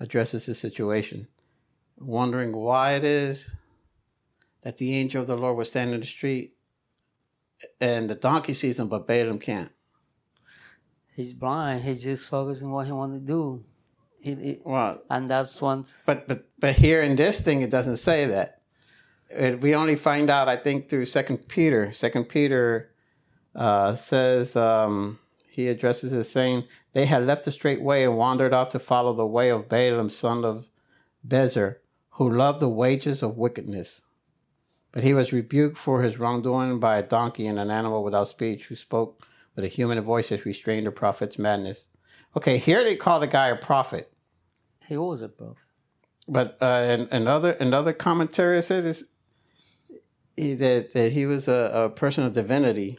addresses 0.00 0.46
this 0.46 0.58
situation, 0.58 1.28
wondering 1.98 2.52
why 2.52 2.94
it 2.94 3.04
is 3.04 3.54
that 4.62 4.78
the 4.78 4.94
angel 4.96 5.20
of 5.20 5.26
the 5.28 5.36
Lord 5.36 5.56
was 5.56 5.70
standing 5.70 5.94
in 5.94 6.00
the 6.00 6.06
street 6.06 6.56
and 7.80 8.08
the 8.10 8.14
donkey 8.14 8.54
sees 8.54 8.78
him, 8.80 8.88
but 8.88 9.06
Balaam 9.06 9.38
can't. 9.38 9.70
He's 11.14 11.32
blind. 11.32 11.84
He's 11.84 12.02
just 12.02 12.28
focusing 12.28 12.68
on 12.68 12.72
what 12.74 12.86
he 12.86 12.92
wants 12.92 13.18
to 13.18 13.24
do. 13.24 13.64
He, 14.20 14.34
he- 14.34 14.60
Well, 14.64 15.02
and 15.10 15.28
that's 15.28 15.60
one. 15.60 15.84
But 16.06 16.26
but 16.26 16.48
but 16.58 16.74
here 16.74 17.02
in 17.02 17.14
this 17.14 17.40
thing, 17.40 17.62
it 17.62 17.70
doesn't 17.70 17.98
say 17.98 18.26
that. 18.26 18.62
It, 19.30 19.60
we 19.60 19.74
only 19.74 19.96
find 19.96 20.30
out, 20.30 20.48
I 20.48 20.56
think, 20.56 20.88
through 20.88 21.06
Second 21.06 21.48
Peter. 21.48 21.92
Second 21.92 22.28
Peter 22.28 22.90
uh, 23.54 23.94
says 23.94 24.56
um, 24.56 25.18
he 25.48 25.68
addresses 25.68 26.12
it 26.12 26.24
saying 26.24 26.64
they 26.92 27.06
had 27.06 27.26
left 27.26 27.44
the 27.44 27.52
straight 27.52 27.82
way 27.82 28.04
and 28.04 28.16
wandered 28.16 28.52
off 28.52 28.70
to 28.70 28.78
follow 28.78 29.12
the 29.12 29.26
way 29.26 29.50
of 29.50 29.68
Balaam, 29.68 30.10
son 30.10 30.44
of 30.44 30.68
Bezer, 31.26 31.76
who 32.10 32.30
loved 32.30 32.60
the 32.60 32.68
wages 32.68 33.22
of 33.22 33.36
wickedness. 33.36 34.02
But 34.92 35.02
he 35.02 35.14
was 35.14 35.32
rebuked 35.32 35.76
for 35.76 36.02
his 36.02 36.18
wrongdoing 36.18 36.78
by 36.78 36.98
a 36.98 37.02
donkey 37.02 37.46
and 37.46 37.58
an 37.58 37.70
animal 37.70 38.04
without 38.04 38.28
speech, 38.28 38.66
who 38.66 38.76
spoke 38.76 39.26
with 39.56 39.64
a 39.64 39.68
human 39.68 40.00
voice 40.00 40.28
that 40.28 40.44
restrained 40.44 40.86
the 40.86 40.92
prophet's 40.92 41.38
madness. 41.38 41.88
Okay, 42.36 42.58
here 42.58 42.84
they 42.84 42.96
call 42.96 43.20
the 43.20 43.26
guy 43.26 43.48
a 43.48 43.56
prophet. 43.56 44.12
He 44.88 44.96
was 44.96 45.22
a 45.22 45.28
prophet. 45.28 45.56
But 46.26 46.56
uh, 46.60 47.06
another 47.10 47.52
another 47.52 47.92
commentary 47.92 48.62
said 48.62 48.84
is 48.84 49.10
he, 50.36 50.54
that 50.54 50.92
that 50.92 51.12
he 51.12 51.26
was 51.26 51.48
a, 51.48 51.70
a 51.74 51.90
person 51.90 52.24
of 52.24 52.32
divinity. 52.32 52.98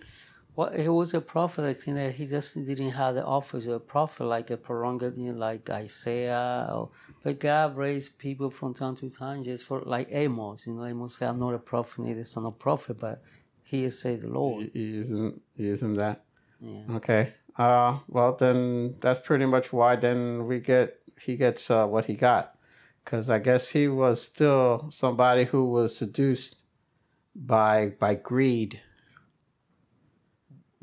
Well, 0.55 0.71
he 0.71 0.87
was 0.87 1.13
a 1.13 1.19
prophet. 1.19 1.65
I 1.65 1.73
think 1.73 1.97
that 1.97 2.13
he 2.13 2.25
just 2.25 2.55
didn't 2.55 2.91
have 2.91 3.15
the 3.15 3.25
office 3.25 3.67
of 3.67 3.73
a 3.73 3.79
prophet 3.79 4.23
like 4.23 4.51
a 4.51 4.57
prerogative, 4.57 5.35
like 5.35 5.69
Isaiah. 5.69 6.69
Or, 6.71 6.91
but 7.23 7.39
God 7.41 7.75
raised 7.75 8.17
people 8.19 8.49
from 8.49 8.73
time 8.73 8.95
to 8.97 9.09
time 9.09 9.43
just 9.43 9.65
for 9.65 9.81
like 9.81 10.07
Amos. 10.11 10.65
You 10.65 10.73
know, 10.73 10.85
Amos 10.85 11.17
said, 11.17 11.29
"I'm 11.29 11.37
not 11.37 11.53
a 11.53 11.59
prophet, 11.59 11.99
neither 12.05 12.23
son 12.23 12.45
of 12.45 12.57
prophet, 12.57 12.97
but 12.99 13.21
he 13.63 13.83
is 13.83 13.99
say 13.99 14.15
the 14.15 14.29
Lord." 14.29 14.69
He, 14.73 14.79
he 14.79 14.97
isn't 14.97 15.41
he 15.57 15.67
isn't 15.69 15.95
that 15.95 16.23
Yeah. 16.61 16.95
okay? 16.95 17.33
Uh, 17.57 17.99
well 18.07 18.35
then 18.35 18.95
that's 18.99 19.19
pretty 19.25 19.45
much 19.45 19.73
why 19.73 19.95
then 19.95 20.45
we 20.45 20.59
get 20.59 20.99
he 21.19 21.35
gets 21.37 21.71
uh, 21.71 21.85
what 21.87 22.05
he 22.05 22.15
got 22.15 22.55
because 23.03 23.29
I 23.29 23.39
guess 23.39 23.67
he 23.69 23.87
was 23.87 24.21
still 24.21 24.87
somebody 24.91 25.45
who 25.45 25.69
was 25.69 25.95
seduced 25.95 26.63
by 27.35 27.93
by 27.99 28.15
greed. 28.15 28.81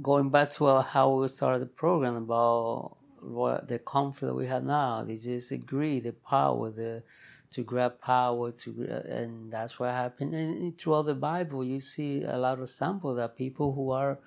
Going 0.00 0.30
back 0.30 0.50
to 0.52 0.66
uh, 0.66 0.82
how 0.82 1.14
we 1.14 1.28
started 1.28 1.62
the 1.62 1.66
program 1.66 2.16
about 2.16 2.97
what 3.21 3.68
the 3.68 3.78
conflict 3.78 4.30
that 4.30 4.35
we 4.35 4.47
have 4.47 4.64
now, 4.64 5.04
they 5.04 5.14
just 5.14 5.52
agree 5.52 6.00
the 6.00 6.12
power, 6.12 6.71
the 6.71 7.02
to 7.50 7.62
grab 7.62 8.00
power, 8.00 8.50
to 8.50 8.82
and 9.09 9.52
that's 9.52 9.78
what 9.78 9.90
happened. 9.90 10.35
And 10.35 10.76
throughout 10.76 11.06
the 11.06 11.14
Bible, 11.14 11.64
you 11.64 11.80
see 11.80 12.25
a 12.25 12.37
lot 12.37 12.54
of 12.54 12.61
examples 12.61 13.16
that 13.16 13.37
people 13.37 13.73
who 13.73 13.90
are 13.90 14.18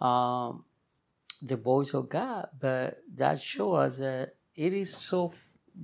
um, 0.00 0.64
the 1.40 1.56
voice 1.56 1.94
of 1.94 2.08
God, 2.08 2.48
but 2.58 2.98
that 3.14 3.40
shows 3.40 3.76
us 3.76 3.98
that 3.98 4.34
it 4.54 4.72
is 4.72 4.94
so 4.94 5.32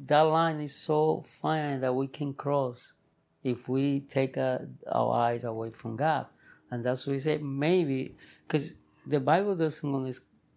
that 0.06 0.20
line 0.20 0.60
is 0.60 0.74
so 0.74 1.24
fine 1.40 1.80
that 1.80 1.94
we 1.94 2.08
can 2.08 2.34
cross 2.34 2.94
if 3.42 3.68
we 3.68 4.00
take 4.00 4.36
uh, 4.36 4.58
our 4.90 5.14
eyes 5.14 5.44
away 5.44 5.70
from 5.70 5.96
God, 5.96 6.26
and 6.70 6.82
that's 6.82 7.06
what 7.06 7.12
we 7.14 7.18
say 7.18 7.38
maybe 7.38 8.14
because 8.46 8.74
the 9.06 9.20
Bible 9.20 9.56
doesn't 9.56 9.94
only 9.94 10.12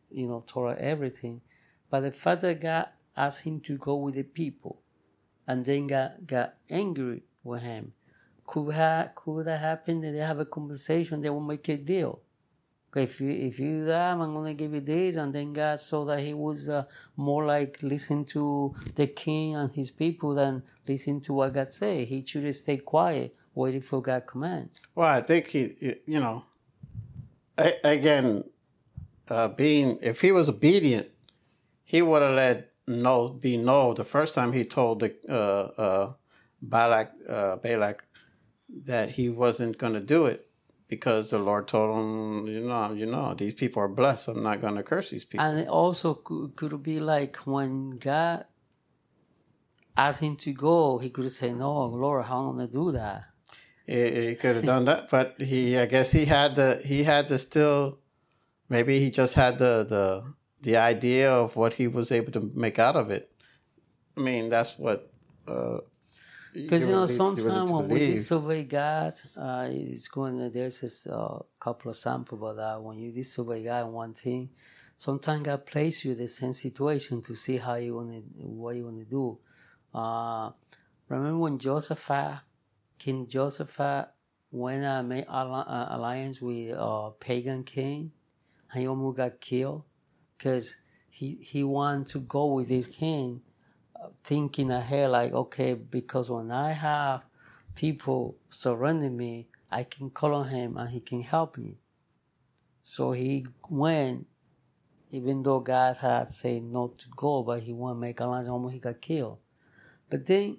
you 0.09 0.27
know 0.27 0.43
Torah 0.45 0.77
everything, 0.79 1.41
but 1.89 2.01
the 2.01 2.11
fact 2.11 2.41
that 2.41 2.61
God 2.61 2.87
asked 3.15 3.43
him 3.43 3.59
to 3.61 3.77
go 3.77 3.95
with 3.95 4.15
the 4.15 4.23
people, 4.23 4.81
and 5.47 5.63
then 5.63 5.87
got 5.87 6.25
got 6.25 6.55
angry 6.69 7.23
with 7.43 7.61
him, 7.61 7.93
could 8.45 8.73
have 8.73 9.15
could 9.15 9.45
that 9.45 9.59
happen? 9.59 10.01
That 10.01 10.11
they 10.11 10.19
have 10.19 10.39
a 10.39 10.45
conversation, 10.45 11.21
they 11.21 11.29
will 11.29 11.39
make 11.39 11.67
a 11.69 11.77
deal. 11.77 12.21
If 12.95 13.21
you 13.21 13.29
if 13.31 13.59
you 13.59 13.79
do 13.79 13.85
that, 13.85 14.11
I'm 14.11 14.33
gonna 14.33 14.53
give 14.53 14.73
you 14.73 14.81
this, 14.81 15.15
and 15.15 15.33
then 15.33 15.53
God 15.53 15.79
saw 15.79 16.03
that 16.05 16.19
he 16.19 16.33
was 16.33 16.67
uh, 16.67 16.83
more 17.15 17.45
like 17.45 17.79
listen 17.81 18.25
to 18.25 18.75
the 18.95 19.07
king 19.07 19.55
and 19.55 19.71
his 19.71 19.89
people 19.89 20.35
than 20.35 20.63
listen 20.87 21.21
to 21.21 21.33
what 21.33 21.53
God 21.53 21.67
say. 21.67 22.03
He 22.05 22.25
should 22.25 22.53
stay 22.53 22.77
quiet, 22.77 23.35
waiting 23.55 23.81
for 23.81 24.01
God 24.01 24.27
command. 24.27 24.69
Well, 24.93 25.07
I 25.07 25.21
think 25.21 25.47
he, 25.47 25.95
you 26.05 26.19
know, 26.19 26.43
a- 27.57 27.79
again, 27.83 28.43
uh, 29.29 29.47
being 29.47 29.97
if 30.01 30.19
he 30.19 30.33
was 30.33 30.49
obedient, 30.49 31.07
he 31.83 32.01
would 32.01 32.21
have 32.21 32.35
let 32.35 32.71
no 32.87 33.29
be 33.29 33.55
no 33.55 33.93
the 33.93 34.03
first 34.03 34.35
time 34.35 34.51
he 34.51 34.65
told 34.65 34.99
the 34.99 35.15
uh, 35.29 35.81
uh, 35.81 36.13
Balak 36.61 37.11
uh, 37.29 37.55
Balak 37.57 38.03
that 38.85 39.11
he 39.11 39.29
wasn't 39.29 39.77
going 39.77 39.93
to 39.93 39.99
do 40.01 40.25
it 40.25 40.47
because 40.91 41.29
the 41.29 41.39
Lord 41.39 41.69
told 41.69 41.97
him, 41.97 42.47
you 42.47 42.59
know, 42.59 42.91
you 42.91 43.05
know, 43.05 43.33
these 43.33 43.53
people 43.53 43.81
are 43.81 43.87
blessed. 43.87 44.27
I'm 44.27 44.43
not 44.43 44.59
going 44.59 44.75
to 44.75 44.83
curse 44.83 45.09
these 45.09 45.23
people. 45.23 45.45
And 45.45 45.57
it 45.57 45.69
also 45.69 46.15
could, 46.15 46.57
could 46.57 46.83
be 46.83 46.99
like 46.99 47.37
when 47.47 47.91
God 47.91 48.43
asked 49.95 50.19
him 50.19 50.35
to 50.35 50.51
go, 50.51 50.99
he 50.99 51.09
could 51.09 51.31
say, 51.31 51.53
"No, 51.53 51.85
Lord, 51.85 52.25
how 52.25 52.49
am 52.49 52.55
I 52.55 52.65
gonna 52.65 52.67
do 52.67 52.91
that?" 52.91 53.23
He, 53.87 54.27
he 54.27 54.35
could 54.35 54.57
have 54.57 54.65
done 54.65 54.85
that, 54.85 55.09
but 55.09 55.39
he, 55.39 55.77
I 55.77 55.85
guess, 55.85 56.11
he 56.11 56.25
had 56.25 56.55
the 56.55 56.81
he 56.83 57.03
had 57.03 57.29
the 57.29 57.39
still. 57.39 57.99
Maybe 58.67 58.99
he 58.99 59.09
just 59.11 59.33
had 59.33 59.59
the 59.59 59.85
the 59.87 60.05
the 60.61 60.75
idea 60.75 61.31
of 61.31 61.55
what 61.55 61.73
he 61.73 61.87
was 61.87 62.11
able 62.11 62.33
to 62.33 62.51
make 62.53 62.79
out 62.79 62.97
of 62.97 63.09
it. 63.11 63.31
I 64.17 64.19
mean, 64.19 64.49
that's 64.49 64.77
what. 64.77 65.09
Uh, 65.47 65.79
Because 66.53 66.83
you 66.83 66.91
know, 66.91 67.01
would 67.01 67.09
lead- 67.09 67.15
you 67.17 67.21
would 67.23 67.37
sometimes 67.37 67.71
when 67.71 67.89
we 67.89 67.99
disobey 67.99 68.63
God, 68.63 69.13
uh, 69.37 69.67
it's 69.71 70.07
going. 70.07 70.51
There's 70.51 70.81
just 70.81 71.07
a 71.07 71.39
couple 71.59 71.91
of 71.91 71.97
samples 71.97 72.39
about 72.41 72.55
that. 72.57 72.83
When 72.83 72.99
you 72.99 73.11
disobey 73.11 73.63
God 73.63 73.87
in 73.87 73.93
one 73.93 74.13
thing, 74.13 74.49
sometimes 74.97 75.43
God 75.43 75.65
places 75.65 76.05
you 76.05 76.11
in 76.11 76.17
the 76.17 76.27
same 76.27 76.53
situation 76.53 77.21
to 77.21 77.35
see 77.35 77.57
how 77.57 77.75
you 77.75 77.95
want 77.95 78.11
to, 78.11 78.21
what 78.43 78.75
you 78.75 78.85
want 78.85 78.99
to 78.99 79.05
do. 79.05 79.39
Uh, 79.93 80.51
remember 81.07 81.39
when 81.39 81.57
Josephat, 81.57 82.41
King 82.99 83.27
Joseph, 83.27 83.79
when 84.49 84.83
uh, 84.83 85.01
made 85.03 85.25
uh, 85.29 85.87
alliance 85.91 86.41
with 86.41 86.75
uh, 86.77 87.11
pagan 87.19 87.63
king, 87.63 88.11
and 88.71 88.81
he 88.81 88.87
almost 88.87 89.17
got 89.17 89.39
killed 89.39 89.83
because 90.37 90.77
he 91.09 91.35
he 91.41 91.63
wanted 91.63 92.07
to 92.07 92.19
go 92.19 92.53
with 92.53 92.67
this 92.67 92.87
king 92.87 93.41
thinking 94.23 94.71
ahead 94.71 95.09
like 95.09 95.33
okay 95.33 95.73
because 95.73 96.29
when 96.29 96.51
i 96.51 96.71
have 96.71 97.23
people 97.75 98.35
surrounding 98.49 99.15
me 99.15 99.47
i 99.71 99.83
can 99.83 100.09
call 100.09 100.35
on 100.35 100.49
him 100.49 100.77
and 100.77 100.89
he 100.89 100.99
can 100.99 101.21
help 101.21 101.57
me. 101.57 101.77
So 102.83 103.13
he 103.13 103.45
went 103.69 104.27
even 105.11 105.43
though 105.43 105.59
god 105.59 105.97
had 105.97 106.27
said 106.27 106.63
not 106.63 106.97
to 106.99 107.07
go 107.15 107.43
but 107.43 107.63
he 107.63 107.73
went 107.73 107.99
make 107.99 108.19
alliance 108.19 108.47
almost 108.47 108.73
he 108.73 108.79
got 108.79 109.01
killed. 109.01 109.39
But 110.09 110.25
then 110.25 110.57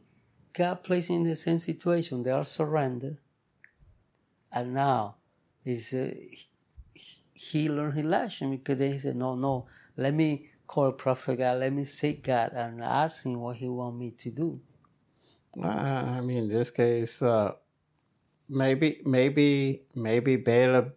god 0.53 0.83
placed 0.83 1.11
him 1.11 1.17
in 1.17 1.25
the 1.25 1.37
same 1.37 1.59
situation. 1.59 2.23
They 2.23 2.31
are 2.31 2.45
surrendered. 2.45 3.19
And 4.51 4.75
now 4.75 5.17
is 5.65 5.93
uh, 5.95 6.11
he, 6.93 7.21
he 7.35 7.69
learned 7.69 7.95
his 7.95 8.05
lesson 8.05 8.51
because 8.51 8.79
then 8.79 8.93
he 8.93 8.99
said 8.99 9.17
no 9.17 9.35
no 9.35 9.67
let 9.97 10.15
me 10.15 10.51
call 10.73 10.91
prophet 10.93 11.37
God, 11.37 11.59
let 11.61 11.71
me 11.71 11.85
seek 11.85 12.25
God 12.25 12.53
and 12.55 12.83
ask 12.83 13.27
him 13.27 13.41
what 13.41 13.57
he 13.57 13.69
want 13.69 13.99
me 13.99 14.11
to 14.13 14.31
do. 14.31 14.59
Uh, 15.63 15.67
I 16.17 16.21
mean, 16.23 16.45
in 16.45 16.49
this 16.49 16.71
case, 16.71 17.21
uh, 17.21 17.53
maybe, 18.49 19.03
maybe, 19.05 19.83
maybe 19.95 20.37
Balaam 20.37 20.93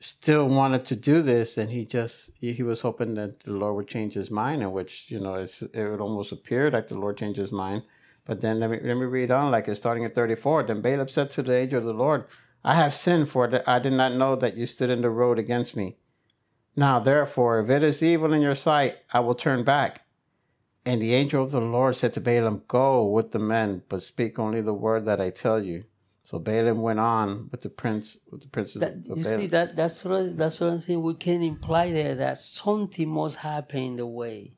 still 0.00 0.48
wanted 0.48 0.84
to 0.84 0.96
do 0.96 1.22
this, 1.22 1.56
and 1.56 1.70
he 1.70 1.86
just 1.86 2.30
he, 2.38 2.62
was 2.62 2.82
hoping 2.82 3.14
that 3.14 3.40
the 3.40 3.52
Lord 3.52 3.74
would 3.76 3.88
change 3.88 4.12
his 4.12 4.30
mind, 4.30 4.62
in 4.62 4.70
which 4.70 5.10
you 5.10 5.18
know 5.18 5.34
it's, 5.34 5.62
it 5.62 5.88
would 5.88 6.02
almost 6.02 6.32
appear 6.32 6.70
like 6.70 6.88
the 6.88 6.98
Lord 6.98 7.16
changed 7.16 7.38
his 7.38 7.52
mind. 7.52 7.82
But 8.26 8.42
then 8.42 8.60
let 8.60 8.68
me 8.70 8.78
let 8.82 8.98
me 8.98 9.06
read 9.06 9.30
on, 9.30 9.50
like 9.50 9.66
it's 9.66 9.80
starting 9.80 10.04
at 10.04 10.14
thirty 10.14 10.36
four. 10.36 10.62
Then 10.62 10.82
Balaam 10.82 11.08
said 11.08 11.30
to 11.30 11.42
the 11.42 11.56
angel 11.56 11.78
of 11.78 11.86
the 11.86 11.94
Lord, 11.94 12.26
"I 12.62 12.74
have 12.74 12.92
sinned, 12.92 13.30
for 13.30 13.50
I 13.66 13.78
did 13.78 13.94
not 13.94 14.12
know 14.12 14.36
that 14.36 14.58
you 14.58 14.66
stood 14.66 14.90
in 14.90 15.00
the 15.00 15.10
road 15.10 15.38
against 15.38 15.74
me. 15.74 15.96
Now 16.78 17.00
therefore, 17.00 17.58
if 17.60 17.68
it 17.70 17.82
is 17.82 18.04
evil 18.04 18.32
in 18.32 18.40
your 18.40 18.54
sight, 18.54 18.98
I 19.12 19.18
will 19.18 19.34
turn 19.34 19.64
back." 19.64 20.06
And 20.86 21.02
the 21.02 21.12
angel 21.12 21.42
of 21.42 21.50
the 21.50 21.60
Lord 21.60 21.96
said 21.96 22.12
to 22.14 22.20
Balaam, 22.20 22.62
Go 22.68 23.04
with 23.04 23.32
the 23.32 23.40
men, 23.40 23.82
but 23.88 24.02
speak 24.02 24.38
only 24.38 24.60
the 24.62 24.72
word 24.72 25.04
that 25.06 25.20
I 25.20 25.30
tell 25.30 25.60
you. 25.62 25.84
So 26.22 26.38
Balaam 26.38 26.80
went 26.80 27.00
on 27.00 27.48
with 27.50 27.62
the 27.62 27.68
prince, 27.68 28.16
with 28.30 28.42
the 28.42 28.48
princes 28.48 28.80
That, 28.80 28.94
you 28.94 29.22
Balaam. 29.24 29.40
see, 29.40 29.46
that 29.48 29.74
that's 29.74 30.04
what 30.04 30.36
that's 30.36 30.60
what 30.60 30.70
I'm 30.70 30.78
saying. 30.78 31.02
We 31.02 31.14
can 31.14 31.42
imply 31.42 31.90
there 31.90 32.14
that 32.14 32.38
something 32.38 33.08
must 33.08 33.36
happen 33.36 33.80
in 33.82 33.96
the 33.96 34.06
way, 34.06 34.54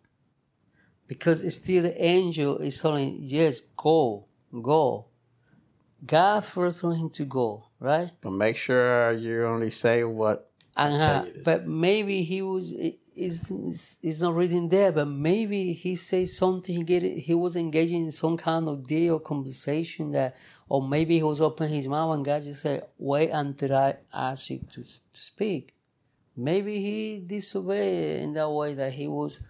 because 1.09 1.41
it's 1.41 1.57
still 1.57 1.83
the 1.83 1.97
angel 2.05 2.59
is 2.59 2.81
telling, 2.83 3.19
yes, 3.23 3.61
go, 3.77 4.27
go. 4.61 5.07
God 6.05 6.45
first 6.45 6.83
want 6.83 6.99
him 6.99 7.11
to 7.11 7.25
go, 7.25 7.65
right? 7.79 8.11
But 8.21 8.33
make 8.33 8.57
sure 8.59 9.13
you 9.13 9.47
only 9.47 9.71
say 9.71 10.05
what. 10.05 10.50
Uh, 10.77 11.27
but 11.45 11.67
maybe 11.67 12.23
he 12.23 12.43
was 12.43 12.73
is 12.73 13.99
is 14.03 14.23
not 14.23 14.35
reading 14.35 14.69
there, 14.69 14.93
but 14.93 15.07
maybe 15.07 15.73
he 15.73 15.95
said 15.95 16.29
something. 16.29 16.75
He 16.75 16.83
get 16.85 17.03
he 17.03 17.35
was 17.35 17.57
engaging 17.57 18.05
in 18.05 18.11
some 18.11 18.37
kind 18.37 18.69
of 18.69 18.87
deal 18.87 19.15
or 19.17 19.21
conversation 19.21 20.13
that, 20.13 20.37
or 20.69 20.81
maybe 20.83 21.17
he 21.17 21.23
was 21.23 21.41
opening 21.41 21.75
his 21.75 21.89
mouth 21.89 22.15
and 22.15 22.25
God 22.25 22.43
just 22.43 22.63
said, 22.63 22.87
"Wait 22.99 23.31
until 23.31 23.75
I 23.75 23.97
ask 24.13 24.51
you 24.51 24.61
to, 24.73 24.85
speak." 25.13 25.75
Maybe 26.37 26.81
he 26.81 27.19
disobeyed 27.27 28.23
in 28.23 28.33
that 28.35 28.49
way 28.51 28.75
that 28.75 28.93
he 28.93 29.09
was 29.09 29.43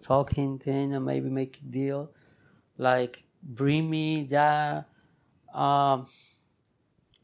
talking 0.00 0.58
to 0.60 0.70
him 0.70 0.92
and 0.92 1.04
maybe 1.04 1.30
make 1.30 1.58
a 1.58 1.64
deal, 1.64 2.12
like 2.78 3.24
bring 3.42 3.88
me 3.90 4.24
that 4.24 4.86
um, 5.52 6.06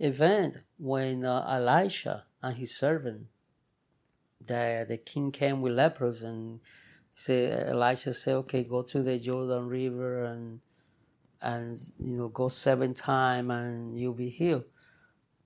event 0.00 0.56
when 0.78 1.24
uh, 1.24 1.44
Elisha 1.48 2.24
and 2.42 2.56
his 2.56 2.76
servant, 2.76 3.26
the 4.46 4.84
the 4.88 4.98
king 4.98 5.30
came 5.30 5.60
with 5.60 5.74
lepers 5.74 6.22
and 6.22 6.60
say 7.14 7.50
Elisha 7.50 8.12
said, 8.14 8.34
okay, 8.36 8.64
go 8.64 8.82
to 8.82 9.02
the 9.02 9.18
Jordan 9.18 9.68
River 9.68 10.24
and 10.24 10.60
and 11.40 11.74
you 11.98 12.16
know 12.16 12.28
go 12.28 12.48
seven 12.48 12.94
times 12.94 13.50
and 13.50 13.98
you'll 13.98 14.14
be 14.14 14.28
healed. 14.28 14.64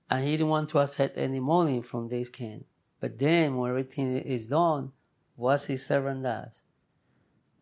And 0.09 0.23
he 0.23 0.31
didn't 0.31 0.47
want 0.49 0.69
to 0.69 0.79
accept 0.79 1.17
any 1.17 1.39
money 1.39 1.81
from 1.81 2.07
this 2.07 2.29
king. 2.29 2.63
But 2.99 3.19
then 3.19 3.57
when 3.57 3.69
everything 3.71 4.17
is 4.17 4.47
done, 4.47 4.91
what's 5.35 5.65
his 5.65 5.85
servant 5.85 6.23
does? 6.23 6.63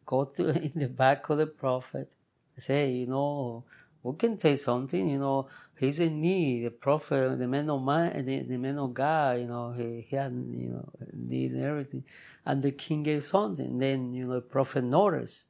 Go 0.05 0.25
to 0.25 0.49
in 0.61 0.71
the 0.75 0.87
back 0.87 1.29
of 1.29 1.39
the 1.39 1.47
prophet, 1.47 2.15
say, 2.57 2.91
you 2.91 3.07
know, 3.07 3.65
we 4.05 4.15
can 4.17 4.37
take 4.37 4.59
something, 4.59 5.09
you 5.09 5.17
know, 5.17 5.47
he's 5.79 5.99
in 5.99 6.19
need, 6.19 6.65
the 6.65 6.69
prophet, 6.69 7.39
the 7.39 7.47
man 7.47 7.67
of 7.71 7.81
man, 7.81 8.23
the, 8.23 8.43
the 8.43 8.57
man 8.57 8.77
of 8.77 8.93
God, 8.93 9.39
you 9.39 9.47
know, 9.47 9.71
he, 9.71 10.05
he 10.07 10.15
had, 10.15 10.31
you 10.31 10.69
know, 10.69 10.89
needs 11.11 11.55
and 11.55 11.63
everything. 11.63 12.03
And 12.45 12.61
the 12.61 12.71
king 12.71 13.01
gave 13.01 13.23
something. 13.23 13.79
Then, 13.79 14.13
you 14.13 14.27
know, 14.27 14.35
the 14.35 14.41
prophet 14.41 14.83
noticed. 14.83 15.47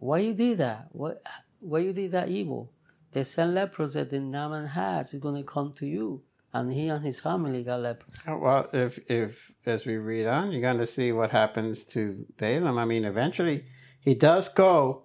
Why 0.00 0.18
you 0.18 0.34
did 0.34 0.58
that? 0.58 0.88
Why, 0.90 1.12
why 1.60 1.78
you 1.78 1.92
did 1.92 2.10
that 2.10 2.30
evil? 2.30 2.72
The 3.12 3.22
same 3.22 3.54
leprosy 3.54 4.00
that 4.00 4.10
the 4.10 4.18
Naaman 4.18 4.66
has 4.66 5.14
is 5.14 5.20
going 5.20 5.36
to 5.36 5.44
come 5.44 5.72
to 5.74 5.86
you. 5.86 6.22
And 6.52 6.72
he 6.72 6.88
and 6.88 7.04
his 7.04 7.20
family 7.20 7.62
got 7.62 7.80
leprosy. 7.80 8.18
Oh, 8.26 8.38
Well, 8.38 8.68
if 8.72 8.98
if 9.08 9.52
as 9.66 9.86
we 9.86 9.98
read 9.98 10.26
on, 10.26 10.50
you're 10.50 10.60
going 10.60 10.78
to 10.78 10.86
see 10.86 11.12
what 11.12 11.30
happens 11.30 11.84
to 11.94 12.26
Balaam. 12.38 12.76
I 12.76 12.86
mean, 12.86 13.04
eventually 13.04 13.66
he 14.00 14.16
does 14.16 14.48
go, 14.48 15.04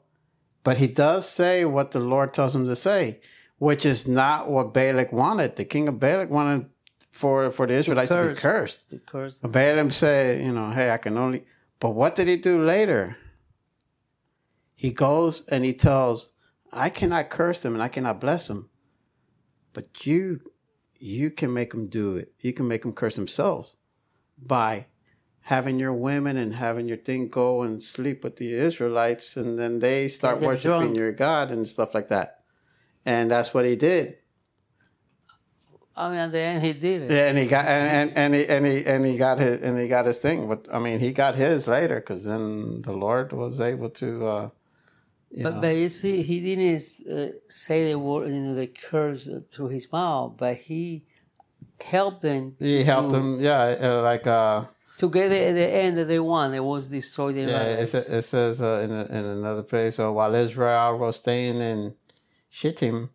but 0.65 0.79
he 0.79 0.88
does 0.88 1.29
say 1.29 1.63
what 1.63 1.91
the 1.91 2.00
Lord 2.00 2.34
tells 2.34 2.55
him 2.55 2.65
to 2.65 2.75
say, 2.75 3.22
which 3.60 3.86
is 3.86 4.07
not 4.07 4.50
what 4.50 4.74
Balak 4.74 5.13
wanted. 5.13 5.55
The 5.55 5.63
king 5.63 5.88
of 5.88 6.00
Balak 6.00 6.31
wanted 6.31 6.65
for 7.12 7.51
for 7.51 7.67
the 7.67 7.75
Israelites 7.75 8.10
to 8.10 8.29
be 8.29 8.36
cursed. 8.36 8.89
The 8.89 8.98
curse. 8.98 9.39
Balaam 9.41 9.91
said, 9.91 10.43
you 10.43 10.51
know, 10.51 10.72
hey, 10.72 10.89
I 10.89 10.98
can 10.98 11.19
only. 11.19 11.45
But 11.79 11.91
what 11.91 12.15
did 12.15 12.27
he 12.27 12.38
do 12.38 12.63
later? 12.63 13.15
He 14.74 14.91
goes 14.91 15.48
and 15.48 15.63
he 15.63 15.74
tells, 15.74 16.31
I 16.74 16.89
cannot 16.89 17.29
curse 17.29 17.62
them 17.62 17.75
and 17.75 17.84
I 17.84 17.88
cannot 17.88 18.19
bless 18.19 18.48
them, 18.48 18.69
but 19.72 20.05
you, 20.05 20.41
you 20.98 21.29
can 21.29 21.53
make 21.53 21.72
them 21.72 21.88
do 21.88 22.17
it. 22.17 22.34
You 22.39 22.53
can 22.53 22.67
make 22.67 22.81
them 22.81 22.93
curse 22.93 23.15
themselves 23.15 23.77
by 24.38 24.88
having 25.45 25.77
your 25.77 25.93
women 25.93 26.37
and 26.37 26.55
having 26.55 26.87
your 26.87 26.97
thing 26.97 27.27
go 27.29 27.61
and 27.61 27.81
sleep 27.81 28.23
with 28.23 28.37
the 28.37 28.51
Israelites, 28.51 29.37
and 29.37 29.59
then 29.59 29.77
they 29.77 30.07
start 30.07 30.41
worshiping 30.41 30.79
drunk. 30.79 30.96
your 30.96 31.11
God 31.11 31.51
and 31.51 31.67
stuff 31.67 31.93
like 31.93 32.07
that. 32.07 32.39
And 33.05 33.29
that's 33.29 33.53
what 33.53 33.63
he 33.63 33.75
did. 33.75 34.17
I 35.96 36.09
mean, 36.09 36.17
at 36.17 36.31
the 36.31 36.39
end, 36.39 36.63
he 36.63 36.74
did 36.74 37.03
it. 37.03 37.11
Yeah, 37.11 37.27
and 37.27 37.37
he 37.37 37.46
got 37.46 37.65
and, 37.65 38.09
and, 38.09 38.17
and 38.17 38.33
he 38.33 38.48
and 38.48 38.65
he 38.65 38.85
and 38.85 39.05
he 39.05 39.17
got 39.17 39.37
his 39.37 39.61
and 39.61 39.77
he 39.77 39.87
got 39.87 40.07
his 40.07 40.17
thing. 40.17 40.48
But 40.48 40.67
I 40.74 40.79
mean, 40.79 40.98
he 41.00 41.13
got 41.13 41.35
his 41.35 41.67
later 41.67 41.98
because 41.98 42.24
then 42.25 42.81
the 42.81 42.93
Lord 42.93 43.31
was 43.31 43.59
able 43.59 43.91
to. 44.01 44.09
Uh, 44.25 44.50
But, 45.43 45.55
know, 45.55 45.61
but 45.61 45.75
you 45.75 45.89
see, 45.89 46.24
he 46.24 46.37
didn't 46.41 46.81
uh, 47.05 47.37
say 47.50 47.91
the 47.91 48.00
word, 48.00 48.29
you 48.29 48.41
know, 48.41 48.55
the 48.55 48.67
curse 48.67 49.29
through 49.51 49.70
his 49.77 49.91
mouth, 49.91 50.37
but 50.37 50.55
he 50.57 51.05
helped 51.79 52.22
them. 52.22 52.55
he 52.57 52.83
helped 52.83 53.11
to, 53.11 53.17
him. 53.17 53.39
Yeah, 53.41 53.75
uh, 53.81 54.01
like 54.01 54.25
uh, 54.25 54.65
to 54.98 55.10
get 55.10 55.31
it 55.31 55.50
at 55.50 55.53
the 55.53 55.68
end 55.68 55.98
they 55.98 56.20
want. 56.20 56.53
It 56.53 56.64
was 56.64 56.88
destroyed. 56.88 57.36
the 57.36 57.42
yeah. 57.42 57.64
It, 57.64 58.22
says 58.24 58.62
uh, 58.62 58.81
in 58.84 58.92
a, 58.92 59.05
in 59.05 59.25
another 59.25 59.64
place. 59.64 59.96
So 59.96 60.14
while 60.14 60.34
Israel 60.34 60.98
was 60.98 61.18
staying 61.18 61.60
in 61.60 61.96
Shittim, 62.50 63.10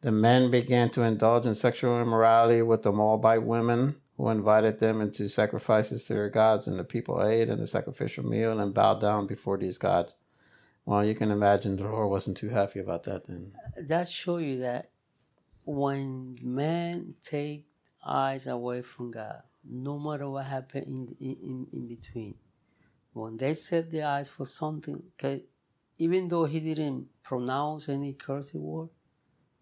the 0.00 0.10
men 0.10 0.50
began 0.50 0.90
to 0.90 1.02
indulge 1.02 1.46
in 1.46 1.54
sexual 1.54 2.00
immorality 2.00 2.62
with 2.62 2.82
the 2.82 2.92
Moabite 2.92 3.42
women, 3.42 3.96
who 4.16 4.28
invited 4.30 4.78
them 4.78 5.00
into 5.00 5.28
sacrifices 5.28 6.04
to 6.04 6.14
their 6.14 6.30
gods, 6.30 6.66
and 6.66 6.78
the 6.78 6.84
people 6.84 7.22
ate 7.22 7.48
in 7.48 7.60
the 7.60 7.66
sacrificial 7.66 8.24
meal 8.24 8.58
and 8.58 8.74
bowed 8.74 9.00
down 9.00 9.26
before 9.26 9.58
these 9.58 9.78
gods. 9.78 10.14
Well, 10.86 11.04
you 11.04 11.14
can 11.14 11.30
imagine 11.30 11.76
the 11.76 11.84
Lord 11.84 12.10
wasn't 12.10 12.38
too 12.38 12.48
happy 12.48 12.80
about 12.80 13.04
that 13.04 13.26
then. 13.26 13.52
that 13.86 14.08
show 14.08 14.38
you 14.38 14.60
that 14.60 14.90
when 15.64 16.36
men 16.42 17.14
take 17.22 17.66
eyes 18.04 18.46
away 18.46 18.82
from 18.82 19.10
God, 19.10 19.42
no 19.64 19.98
matter 19.98 20.28
what 20.28 20.46
happened 20.46 21.16
in, 21.20 21.36
in, 21.42 21.66
in, 21.72 21.86
between, 21.88 22.34
when 23.12 23.36
they 23.36 23.54
set 23.54 23.90
their 23.90 24.06
eyes 24.06 24.28
for 24.28 24.44
something, 24.46 25.02
'kay, 25.18 25.44
even 25.98 26.28
though 26.28 26.44
he 26.44 26.60
didn't 26.60 27.08
pronounce 27.22 27.88
any 27.88 28.12
curse 28.14 28.54
word, 28.54 28.88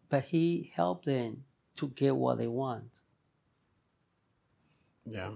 but 0.08 0.24
he 0.24 0.72
helped 0.74 1.06
them 1.06 1.44
to 1.76 1.88
get 1.88 2.16
what 2.16 2.38
they 2.38 2.46
want, 2.46 3.02
Yeah. 5.04 5.32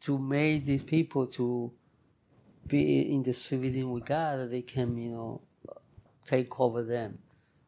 to 0.00 0.18
make 0.18 0.64
these 0.64 0.82
people 0.82 1.26
to 1.26 1.72
be 2.66 3.12
in 3.14 3.22
the 3.22 3.32
dividing 3.32 3.90
with 3.92 4.04
God, 4.04 4.38
that 4.40 4.50
they 4.50 4.62
can, 4.62 4.96
you 4.96 5.10
know, 5.10 5.42
take 6.24 6.58
over 6.60 6.82
them. 6.82 7.18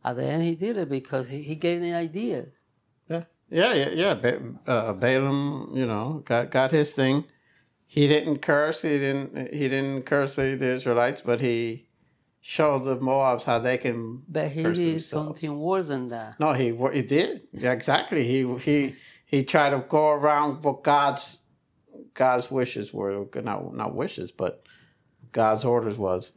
At 0.05 0.17
the 0.17 0.25
end, 0.25 0.43
he 0.45 0.55
did 0.55 0.77
it 0.77 0.89
because 0.89 1.29
he, 1.29 1.43
he 1.43 1.55
gave 1.57 1.81
them 1.81 1.95
ideas. 1.95 2.65
Yeah, 3.51 3.73
yeah, 3.75 3.91
yeah. 3.91 4.15
Ba- 4.15 4.41
uh, 4.67 4.93
Balaam, 4.93 5.73
you 5.75 5.87
know, 5.87 6.23
got 6.25 6.51
got 6.51 6.71
his 6.71 6.93
thing. 6.93 7.25
He 7.87 8.07
didn't 8.07 8.41
curse. 8.41 8.83
He 8.83 8.99
didn't. 8.99 9.53
He 9.53 9.69
didn't 9.69 10.03
curse 10.03 10.37
the, 10.37 10.55
the 10.57 10.67
Israelites, 10.67 11.23
but 11.23 11.41
he 11.41 11.89
showed 12.41 12.85
the 12.85 12.97
Moabs 12.97 13.45
how 13.45 13.59
they 13.59 13.79
can. 13.79 14.23
But 14.29 14.51
he 14.51 14.63
did 14.63 14.75
themselves. 14.75 15.41
something 15.41 15.59
worse 15.59 15.89
than 15.89 16.09
that. 16.09 16.39
No, 16.39 16.53
he 16.53 16.77
he 16.93 17.03
did 17.03 17.43
yeah, 17.53 17.73
exactly. 17.73 18.25
He 18.25 18.55
he 18.59 18.95
he 19.25 19.45
tried 19.45 19.71
to 19.71 19.85
go 19.89 20.11
around 20.11 20.63
what 20.63 20.83
God's 20.83 21.41
God's 22.13 22.51
wishes 22.51 22.93
were. 22.93 23.27
Not 23.35 23.75
not 23.75 23.95
wishes, 23.95 24.31
but 24.31 24.63
God's 25.33 25.65
orders 25.65 25.97
was. 25.97 26.33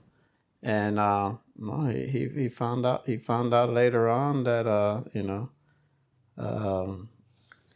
And 0.64 1.00
uh, 1.00 1.34
no, 1.58 1.88
he, 1.88 2.06
he 2.08 2.30
he 2.30 2.50
found 2.50 2.86
out 2.86 3.04
he 3.06 3.18
found 3.18 3.54
out 3.54 3.72
later 3.72 4.08
on 4.08 4.46
that 4.46 4.68
uh, 4.68 5.02
you 5.14 5.24
know 5.24 5.50
um, 6.42 7.10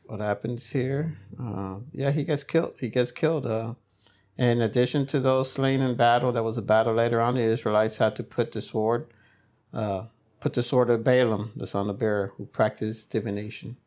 what 0.06 0.21
happens 0.21 0.69
here. 0.69 1.17
Uh, 1.41 1.78
yeah, 1.93 2.12
he 2.12 2.23
gets 2.23 2.43
killed. 2.43 2.75
He 2.80 2.89
gets 2.89 3.12
killed. 3.12 3.45
Uh, 3.45 3.75
in 4.38 4.62
addition 4.62 5.06
to 5.08 5.19
those 5.21 5.51
slain 5.51 5.82
in 5.82 5.95
battle, 5.95 6.32
there 6.34 6.43
was 6.43 6.58
a 6.58 6.62
battle 6.63 6.93
later 6.95 7.21
on. 7.21 7.36
The 7.36 7.41
Israelites 7.41 7.97
had 7.97 8.15
to 8.17 8.23
put 8.23 8.51
the 8.54 8.62
sword, 8.62 9.08
uh, 9.73 10.06
put 10.41 10.54
the 10.54 10.63
sword 10.63 10.89
of 10.89 11.04
Balaam, 11.04 11.54
the 11.56 11.67
son 11.67 11.89
of 11.89 11.99
Beor, 11.99 12.34
who 12.38 12.45
practiced 12.47 13.12
divination. 13.12 13.78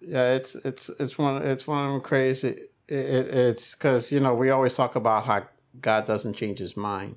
Yeah, 0.00 0.34
it's 0.34 0.54
it's 0.56 0.90
it's 1.00 1.18
one 1.18 1.42
it's 1.42 1.66
one 1.66 1.86
of 1.86 1.92
them 1.92 2.00
crazy. 2.02 2.48
It, 2.88 2.96
it, 2.98 3.28
it's 3.34 3.74
because 3.74 4.12
you 4.12 4.20
know 4.20 4.34
we 4.34 4.50
always 4.50 4.74
talk 4.74 4.96
about 4.96 5.26
how 5.26 5.46
God 5.80 6.06
doesn't 6.06 6.34
change 6.34 6.58
His 6.60 6.76
mind, 6.76 7.16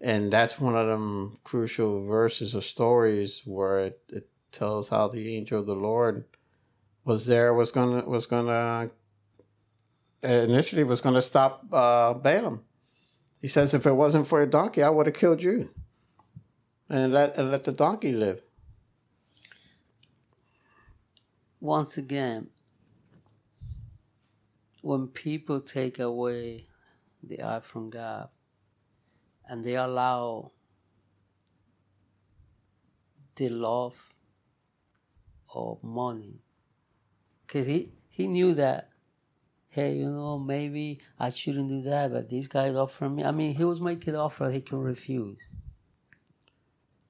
and 0.00 0.32
that's 0.32 0.60
one 0.60 0.76
of 0.76 0.86
them 0.86 1.38
crucial 1.44 2.04
verses 2.04 2.54
or 2.54 2.62
stories 2.62 3.42
where 3.44 3.80
it, 3.80 4.00
it 4.10 4.28
tells 4.52 4.88
how 4.88 5.08
the 5.08 5.36
angel 5.36 5.58
of 5.58 5.66
the 5.66 5.74
Lord 5.74 6.24
was 7.04 7.26
there 7.26 7.54
was 7.54 7.70
gonna 7.72 8.04
was 8.06 8.26
gonna 8.26 8.90
initially 10.22 10.84
was 10.84 11.00
gonna 11.00 11.22
stop 11.22 11.64
uh, 11.72 12.14
Balaam. 12.14 12.64
He 13.40 13.48
says, 13.48 13.72
"If 13.72 13.86
it 13.86 13.92
wasn't 13.92 14.26
for 14.26 14.42
a 14.42 14.50
donkey, 14.50 14.82
I 14.82 14.90
would 14.90 15.06
have 15.06 15.14
killed 15.14 15.42
you, 15.42 15.70
and 16.88 17.12
let 17.12 17.36
and 17.36 17.50
let 17.50 17.64
the 17.64 17.72
donkey 17.72 18.12
live." 18.12 18.42
Once 21.60 21.96
again, 21.96 22.50
when 24.82 25.08
people 25.08 25.60
take 25.60 25.98
away 25.98 26.66
the 27.22 27.42
eye 27.42 27.60
from 27.60 27.90
God 27.90 28.28
and 29.48 29.64
they 29.64 29.76
allow 29.76 30.52
the 33.36 33.48
love 33.48 34.14
of 35.54 35.82
money, 35.82 36.40
because 37.46 37.66
he, 37.66 37.92
he 38.08 38.26
knew 38.26 38.54
that 38.54 38.90
hey, 39.70 39.94
you 39.94 40.10
know, 40.10 40.38
maybe 40.38 40.98
I 41.20 41.30
shouldn't 41.30 41.68
do 41.68 41.82
that, 41.82 42.12
but 42.12 42.28
this 42.28 42.48
guy's 42.48 42.74
offering 42.74 43.14
me. 43.14 43.24
I 43.24 43.30
mean, 43.30 43.54
he 43.54 43.64
was 43.64 43.80
making 43.80 44.14
an 44.14 44.20
offer 44.20 44.50
he 44.50 44.60
can 44.60 44.78
refuse. 44.78 45.48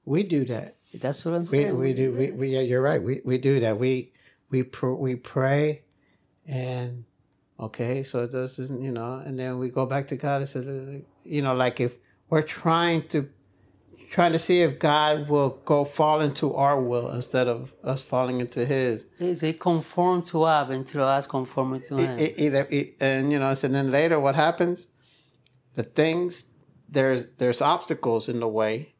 We 0.04 0.22
do 0.22 0.44
that. 0.46 0.76
That's 0.94 1.24
what 1.24 1.34
I'm 1.34 1.40
We 1.42 1.46
saying. 1.46 1.78
we 1.78 1.94
do 1.94 2.12
we, 2.12 2.30
we 2.32 2.48
yeah, 2.48 2.60
you're 2.60 2.82
right. 2.82 3.02
We 3.02 3.20
we 3.24 3.38
do 3.38 3.60
that. 3.60 3.78
We 3.78 4.12
we 4.50 4.62
pr- 4.62 4.92
we 4.92 5.16
pray, 5.16 5.82
and 6.46 7.04
okay, 7.60 8.02
so 8.02 8.24
it 8.24 8.32
doesn't 8.32 8.82
you 8.82 8.90
know, 8.90 9.22
and 9.24 9.38
then 9.38 9.58
we 9.58 9.68
go 9.68 9.84
back 9.86 10.08
to 10.08 10.16
God 10.16 10.40
and 10.40 10.48
say, 10.48 11.04
you 11.24 11.42
know, 11.42 11.54
like 11.54 11.80
if 11.80 11.98
we're 12.30 12.42
trying 12.42 13.06
to 13.08 13.28
trying 14.10 14.32
to 14.32 14.38
see 14.38 14.62
if 14.62 14.78
God 14.78 15.28
will 15.28 15.50
go 15.66 15.84
fall 15.84 16.22
into 16.22 16.54
our 16.54 16.80
will 16.80 17.10
instead 17.10 17.46
of 17.46 17.74
us 17.84 18.00
falling 18.00 18.40
into 18.40 18.64
His. 18.64 19.06
Is 19.18 19.42
it 19.42 19.60
conform 19.60 20.22
to 20.22 20.44
us 20.44 20.70
until 20.70 21.04
us 21.04 21.26
conform 21.26 21.78
to 21.80 21.96
him? 21.98 22.18
E- 22.18 22.24
e- 22.24 22.34
either 22.38 22.66
e- 22.70 22.94
and 23.00 23.30
you 23.32 23.38
know, 23.38 23.52
so 23.54 23.68
then 23.68 23.90
later 23.90 24.18
what 24.18 24.34
happens? 24.34 24.88
The 25.74 25.82
things 25.82 26.48
there's 26.88 27.26
there's 27.36 27.60
obstacles 27.60 28.28
in 28.30 28.40
the 28.40 28.48
way, 28.48 28.94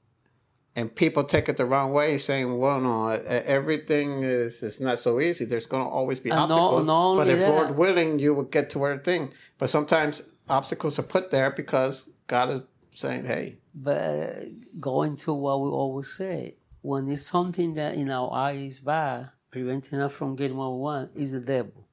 and 0.77 0.95
people 0.95 1.25
take 1.25 1.49
it 1.49 1.57
the 1.57 1.65
wrong 1.65 1.93
way, 1.93 2.19
saying, 2.19 2.59
"Well, 2.59 2.81
no, 2.81 3.09
everything 3.09 4.23
is 4.23 4.63
is 4.63 4.79
not 4.81 4.99
so 4.99 5.21
easy. 5.21 5.47
There's 5.47 5.67
going 5.67 5.85
to 5.85 5.89
always 5.89 6.21
be 6.21 6.29
And 6.31 6.49
no- 6.51 6.55
obstacles." 6.55 6.87
not 6.87 7.17
but 7.17 7.29
if 7.29 7.39
that- 7.41 7.49
Lord 7.51 7.77
willing, 7.79 8.19
you 8.19 8.35
will 8.35 8.45
get 8.57 8.69
to 8.71 8.79
where 8.79 8.99
thing. 8.99 9.33
But 9.59 9.71
sometimes 9.71 10.23
obstacles 10.51 10.99
are 10.99 11.03
put 11.03 11.31
there 11.31 11.51
because 11.51 12.09
God 12.27 12.51
is 12.51 12.61
saying, 13.01 13.25
"Hey, 13.27 13.59
But 13.75 14.81
going 14.81 15.17
to 15.25 15.33
what 15.33 15.61
we 15.61 15.69
always 15.69 16.09
say, 16.09 16.57
when 16.83 17.09
it's 17.09 17.23
something 17.23 17.75
that 17.75 17.95
in 17.95 18.11
our 18.11 18.33
eyes 18.33 18.73
is 18.73 18.81
bad, 18.81 19.31
preventing 19.51 20.01
us 20.01 20.13
from 20.13 20.37
getting 20.37 20.57
what 20.57 20.73
we 20.73 20.79
want, 20.79 21.11
is 21.15 21.33
the 21.33 21.41
devil. 21.41 21.87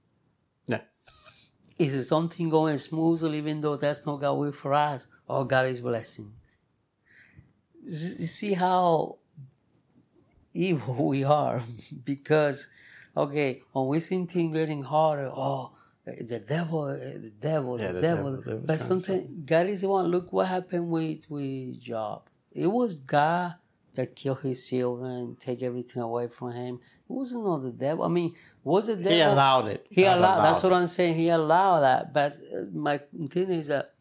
yeah, 0.67 0.81
Is 1.77 1.93
it 1.93 2.05
something 2.05 2.49
going 2.49 2.77
smoothly, 2.77 3.37
even 3.37 3.61
though 3.61 3.75
that's 3.75 4.05
not 4.05 4.19
God 4.19 4.33
will 4.33 4.51
for 4.51 4.73
us, 4.73 5.07
or 5.27 5.45
God 5.45 5.67
is 5.67 5.81
blessing? 5.81 6.33
You 7.83 8.27
see 8.39 8.53
how 8.53 9.17
evil 10.53 11.07
we 11.13 11.23
are, 11.23 11.61
because 12.03 12.67
okay, 13.15 13.61
when 13.73 13.87
we 13.87 13.99
see 13.99 14.25
things 14.25 14.55
getting 14.55 14.83
harder, 14.83 15.31
oh, 15.33 15.71
the 16.05 16.39
devil, 16.39 16.85
the 16.85 17.31
devil, 17.39 17.79
Yeah, 17.79 17.87
the, 17.87 17.93
the 17.93 18.01
devil. 18.01 18.31
devil, 18.37 18.43
devil 18.43 18.63
But 18.65 18.79
sometimes 18.79 19.25
God 19.45 19.67
is 19.67 19.81
the 19.81 19.89
one. 19.89 20.07
Look 20.07 20.31
what 20.31 20.47
happened 20.47 20.89
with 20.89 21.29
with 21.29 21.79
Job. 21.79 22.29
It 22.51 22.67
was 22.67 22.99
God 22.99 23.55
that 23.95 24.15
killed 24.15 24.41
his 24.41 24.69
children 24.69 25.11
and 25.11 25.39
take 25.39 25.63
everything 25.63 26.01
away 26.03 26.27
from 26.27 26.51
him. 26.51 26.75
It 26.75 27.11
wasn't 27.11 27.45
not 27.45 27.63
the 27.63 27.71
devil. 27.71 28.05
I 28.05 28.09
mean, 28.09 28.33
was 28.63 28.87
it 28.87 28.97
devil? 28.97 29.11
He 29.11 29.21
allowed 29.21 29.67
it. 29.67 29.87
He 29.89 30.03
God 30.03 30.17
allowed. 30.19 30.43
That's 30.43 30.63
it. 30.63 30.67
what 30.67 30.73
I'm 30.73 30.87
saying. 30.87 31.15
He 31.15 31.29
allowed 31.29 31.81
that. 31.81 32.13
But 32.13 32.33
uh, 32.33 32.65
my 32.73 32.99
thing 33.29 33.49
is 33.49 33.67
that 33.67 33.93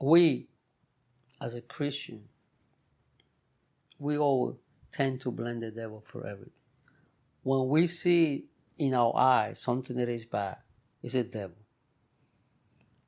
we, 0.00 0.48
as 1.40 1.54
a 1.54 1.60
Christian, 1.60 2.24
we 3.98 4.18
all 4.18 4.58
tend 4.90 5.20
to 5.20 5.30
blame 5.30 5.58
the 5.58 5.70
devil 5.70 6.02
for 6.04 6.26
everything. 6.26 6.62
When 7.42 7.68
we 7.68 7.86
see 7.86 8.46
in 8.78 8.92
our 8.94 9.16
eyes 9.16 9.60
something 9.60 9.96
that 9.96 10.08
is 10.08 10.24
bad, 10.24 10.56
it's 11.02 11.14
a 11.14 11.24
devil. 11.24 11.56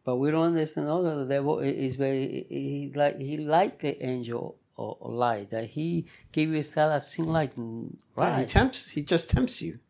But 0.05 0.16
we 0.16 0.31
don't 0.31 0.46
understand 0.46 0.88
also 0.88 1.24
the 1.24 1.27
devil 1.27 1.59
is 1.59 1.96
very 1.96 2.46
he 2.48 2.92
like 2.94 3.18
he 3.18 3.37
like 3.37 3.81
the 3.81 4.03
angel 4.05 4.59
or, 4.77 4.96
light 5.01 5.51
that 5.51 5.64
he 5.64 6.07
gave 6.31 6.51
you 6.51 6.61
a 6.61 6.62
that 6.62 7.03
seem 7.03 7.27
like 7.27 7.57
mm, 7.57 7.94
Right. 8.16 8.40
He 8.40 8.46
tempts. 8.46 8.88
He 8.88 9.03
just 9.03 9.31
tempts 9.31 9.61
you. 9.61 9.81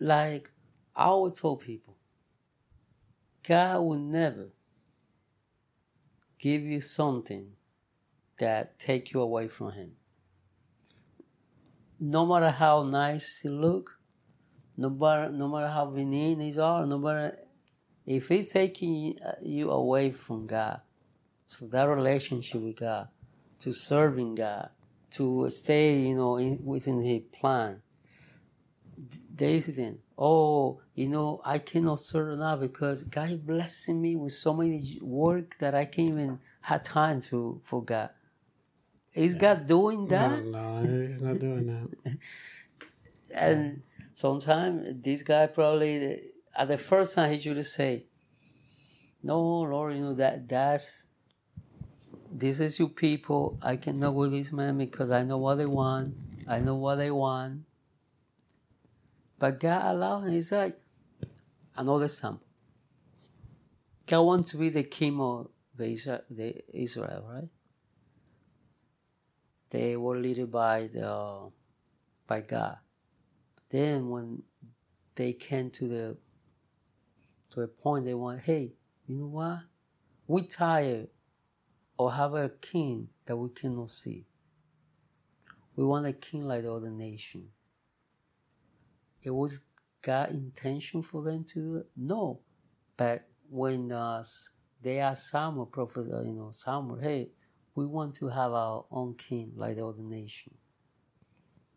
like 0.00 0.50
I 0.96 1.04
always 1.04 1.34
told 1.34 1.60
people, 1.60 1.96
God 3.46 3.80
will 3.82 3.98
never 3.98 4.48
give 6.38 6.62
you 6.62 6.80
something 6.80 7.52
that 8.38 8.78
take 8.78 9.12
you 9.12 9.20
away 9.20 9.48
from 9.48 9.72
Him. 9.72 9.92
No 12.00 12.26
matter 12.26 12.50
how 12.50 12.84
nice 12.84 13.42
you 13.44 13.50
look, 13.50 13.97
no 14.78 14.88
matter 14.88 15.30
no 15.30 15.48
matter 15.48 15.68
how 15.68 15.84
benign 15.84 16.38
these 16.38 16.56
are, 16.56 16.86
no 16.86 16.98
matter 16.98 17.36
if 18.06 18.28
He's 18.28 18.50
taking 18.50 19.18
uh, 19.22 19.32
you 19.42 19.70
away 19.70 20.10
from 20.10 20.46
God, 20.46 20.80
to 21.58 21.66
that 21.66 21.84
relationship 21.84 22.62
with 22.62 22.76
God, 22.76 23.08
to 23.58 23.72
serving 23.72 24.36
God, 24.36 24.70
to 25.10 25.50
stay, 25.50 25.98
you 25.98 26.16
know, 26.16 26.38
in, 26.38 26.64
within 26.64 27.02
His 27.02 27.22
plan 27.38 27.82
there 29.30 29.50
is 29.50 29.66
then 29.76 29.96
oh 30.18 30.80
you 30.96 31.08
know 31.08 31.40
i 31.44 31.58
cannot 31.58 32.00
serve 32.00 32.36
now 32.36 32.56
because 32.56 33.04
god 33.04 33.28
is 33.30 33.36
blessing 33.36 34.02
me 34.02 34.16
with 34.16 34.32
so 34.32 34.52
many 34.52 34.98
work 35.00 35.56
that 35.58 35.74
i 35.74 35.84
can't 35.84 36.08
even 36.08 36.38
have 36.68 36.82
time 36.82 37.20
to 37.20 37.60
for 37.64 37.82
god. 37.82 38.10
Is 39.14 39.34
god 39.34 39.66
doing 39.66 40.06
that? 40.08 40.44
No, 40.44 40.82
no, 40.82 41.06
he's 41.06 41.22
not 41.22 41.38
doing 41.38 41.66
that. 41.66 42.18
and 43.34 43.82
sometimes 44.18 45.00
this 45.00 45.22
guy 45.22 45.46
probably 45.46 46.18
at 46.56 46.66
the 46.66 46.76
first 46.76 47.14
time 47.14 47.30
he 47.30 47.38
should 47.38 47.64
say 47.64 48.04
no 49.22 49.40
lord 49.40 49.94
you 49.94 50.00
know 50.00 50.14
that 50.14 50.48
that's 50.48 51.06
this 52.30 52.60
is 52.60 52.78
your 52.78 52.88
people. 52.88 53.58
I 53.62 53.76
cannot 53.76 54.14
with 54.14 54.32
this 54.32 54.52
man 54.52 54.76
because 54.76 55.10
i 55.10 55.22
know 55.22 55.38
what 55.38 55.54
they 55.56 55.66
want. 55.66 56.14
I 56.46 56.60
know 56.60 56.74
what 56.74 56.96
they 56.96 57.10
want. 57.10 57.62
But 59.38 59.60
god 59.60 59.94
allowed 59.94 60.24
him. 60.24 60.34
It's 60.34 60.52
like 60.52 60.76
another 61.76 62.04
example. 62.04 62.46
God 64.06 64.22
wants 64.22 64.50
to 64.50 64.56
be 64.56 64.68
the 64.68 64.82
king 64.82 65.20
of 65.20 65.48
the 65.76 66.22
the 66.28 66.48
israel 66.74 67.24
right? 67.32 67.48
They 69.70 69.96
were 69.96 70.16
led 70.16 70.50
by 70.50 70.88
the 70.88 71.50
by 72.26 72.40
god 72.40 72.78
then 73.70 74.08
when 74.08 74.42
they 75.14 75.32
came 75.32 75.70
to 75.70 75.88
the 75.88 76.16
to 77.50 77.62
a 77.62 77.68
point 77.68 78.04
they 78.04 78.14
want, 78.14 78.40
hey, 78.40 78.72
you 79.06 79.16
know 79.16 79.26
what? 79.26 79.60
We 80.26 80.42
tired 80.42 81.08
or 81.98 82.12
have 82.12 82.34
a 82.34 82.50
king 82.50 83.08
that 83.24 83.36
we 83.36 83.48
cannot 83.50 83.90
see. 83.90 84.26
We 85.76 85.84
want 85.84 86.06
a 86.06 86.12
king 86.12 86.44
like 86.44 86.62
the 86.62 86.72
other 86.72 86.90
nation. 86.90 87.48
It 89.22 89.30
was 89.30 89.60
God 90.02 90.30
intention 90.30 91.02
for 91.02 91.22
them 91.22 91.44
to 91.54 91.78
it? 91.78 91.86
No. 91.96 92.40
But 92.96 93.28
when 93.48 93.92
uh, 93.92 94.22
they 94.82 94.98
asked 94.98 95.30
Samuel, 95.30 95.66
prophet, 95.66 96.06
uh, 96.12 96.20
you 96.22 96.32
know, 96.32 96.50
Samuel, 96.50 96.98
hey, 97.00 97.30
we 97.74 97.86
want 97.86 98.14
to 98.16 98.28
have 98.28 98.52
our 98.52 98.84
own 98.90 99.14
king 99.14 99.52
like 99.56 99.76
the 99.76 99.86
other 99.86 100.02
nation. 100.02 100.54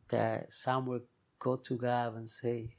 That 0.10 0.52
Samuel 0.52 1.02
go 1.42 1.58
to 1.58 1.76
God 1.76 2.16
and 2.16 2.30
say, 2.30 2.76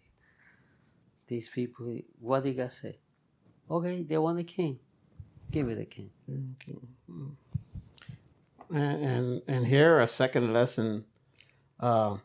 these 1.29 1.48
people, 1.48 1.98
what 2.20 2.42
did 2.42 2.57
God 2.57 2.72
say? 2.72 2.98
Okay, 3.70 4.03
they 4.03 4.18
want 4.18 4.38
a 4.38 4.44
king. 4.44 4.79
Give 5.51 5.68
it 5.68 5.79
a 5.79 5.85
king. 5.85 6.11
Okay. 6.31 6.79
And, 8.70 9.05
and 9.05 9.42
and 9.48 9.66
here 9.66 10.01
a 10.01 10.07
second 10.07 10.53
lesson 10.55 11.05
uh, 11.79 12.16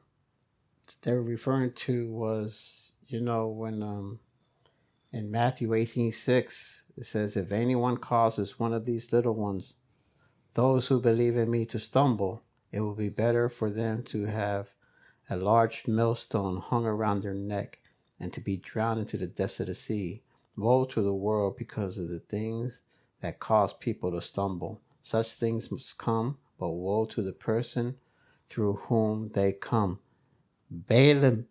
they 1.02 1.12
were 1.12 1.21
referring 1.21 1.73
to 1.73 2.10
was 2.10 2.93
you 3.08 3.21
know 3.21 3.50
when 3.50 3.84
um, 3.84 4.19
in 5.12 5.30
Matthew 5.30 5.73
eighteen 5.73 6.12
six 6.12 6.86
it 6.97 7.06
says 7.06 7.36
if 7.36 7.52
anyone 7.52 7.97
causes 7.97 8.60
one 8.60 8.73
of 8.73 8.86
these 8.86 9.12
little 9.12 9.36
ones, 9.36 9.76
those 10.54 10.88
who 10.88 11.02
believe 11.02 11.36
in 11.38 11.52
me 11.52 11.65
to 11.65 11.80
stumble, 11.80 12.43
it 12.71 12.80
will 12.80 12.95
be 12.95 13.10
better 13.10 13.50
for 13.50 13.69
them 13.69 14.04
to 14.04 14.26
have 14.26 14.73
a 15.30 15.38
large 15.38 15.88
millstone 15.88 16.58
hung 16.58 16.86
around 16.86 17.24
their 17.24 17.34
neck 17.34 17.80
and 18.20 18.34
to 18.34 18.42
be 18.42 18.58
drowned 18.58 19.00
into 19.00 19.18
the 19.18 19.28
depths 19.28 19.60
of 19.60 19.68
the 19.68 19.76
sea. 19.76 20.24
Woe 20.58 20.86
to 20.86 21.02
the 21.02 21.13
world 21.16 21.58
because 21.58 21.98
of 21.98 22.10
the 22.10 22.20
things 22.20 22.82
that 23.22 23.40
cause 23.40 23.74
people 23.74 24.12
to 24.12 24.22
stumble. 24.22 24.82
Such 25.04 25.34
things 25.34 25.72
must 25.72 25.98
come, 25.98 26.38
but 26.60 26.70
woe 26.70 27.06
to 27.08 27.22
the 27.22 27.34
person 27.34 27.96
through 28.50 28.76
whom 28.88 29.30
they 29.34 29.54
come. 29.54 30.00
Balaam 30.72 31.48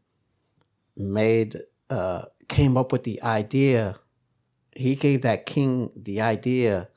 made 0.97 1.59
uh, 1.91 2.27
came 2.49 2.77
up 2.77 2.93
with 2.93 3.05
the 3.05 3.23
idea. 3.23 3.99
He 4.75 4.97
gave 4.97 5.23
that 5.23 5.47
king 5.47 5.91
the 5.97 6.21
idea 6.23 6.89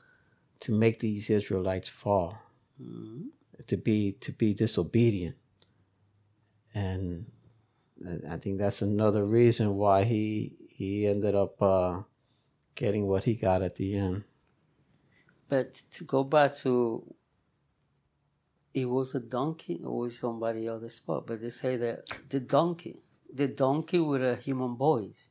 to 0.60 0.72
make 0.72 1.00
these 1.00 1.30
Israelites 1.30 1.88
fall, 1.88 2.38
Mhm. 2.80 3.30
to 3.66 3.76
be 3.76 4.12
to 4.20 4.32
be 4.32 4.54
disobedient, 4.54 5.36
and 6.74 7.26
I 8.28 8.36
think 8.36 8.58
that's 8.58 8.82
another 8.82 9.24
reason 9.24 9.76
why 9.76 10.04
he 10.04 10.56
he 10.68 11.06
ended 11.06 11.34
up 11.34 11.60
uh, 11.60 12.02
getting 12.74 13.06
what 13.06 13.24
he 13.24 13.34
got 13.34 13.62
at 13.62 13.76
the 13.76 13.96
end. 13.96 14.24
But 15.48 15.72
to 15.92 16.04
go 16.04 16.22
back 16.24 16.54
to, 16.58 17.02
it 18.72 18.84
was 18.84 19.14
a 19.14 19.20
donkey 19.20 19.80
or 19.84 19.98
was 19.98 20.18
somebody 20.18 20.68
on 20.68 20.80
the 20.80 20.90
spot, 20.90 21.26
but 21.26 21.40
they 21.40 21.48
say 21.48 21.76
that 21.76 22.08
the 22.28 22.40
donkey 22.40 23.00
the 23.32 23.48
donkey 23.48 23.98
with 23.98 24.22
a 24.22 24.36
human 24.36 24.76
voice. 24.76 25.28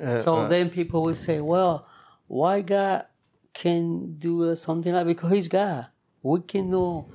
Uh, 0.00 0.22
So 0.22 0.36
uh, 0.36 0.48
then 0.48 0.70
people 0.70 1.02
will 1.02 1.14
say, 1.14 1.40
well, 1.40 1.88
why 2.26 2.62
God 2.62 3.06
can 3.52 4.18
do 4.18 4.54
something 4.54 4.92
like 4.92 5.06
because 5.06 5.32
He's 5.32 5.48
God. 5.48 5.86
We 6.22 6.40
cannot 6.40 7.06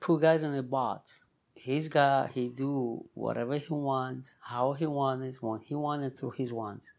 put 0.00 0.20
God 0.22 0.42
in 0.42 0.54
a 0.54 0.62
box. 0.62 1.24
He's 1.54 1.88
God. 1.88 2.30
He 2.30 2.48
do 2.48 3.04
whatever 3.14 3.56
He 3.58 3.72
wants, 3.72 4.34
how 4.40 4.72
He 4.72 4.86
wants, 4.86 5.40
when 5.40 5.60
He 5.60 5.74
wanted 5.74 6.14
to 6.16 6.30
His 6.30 6.52
wants. 6.52 6.94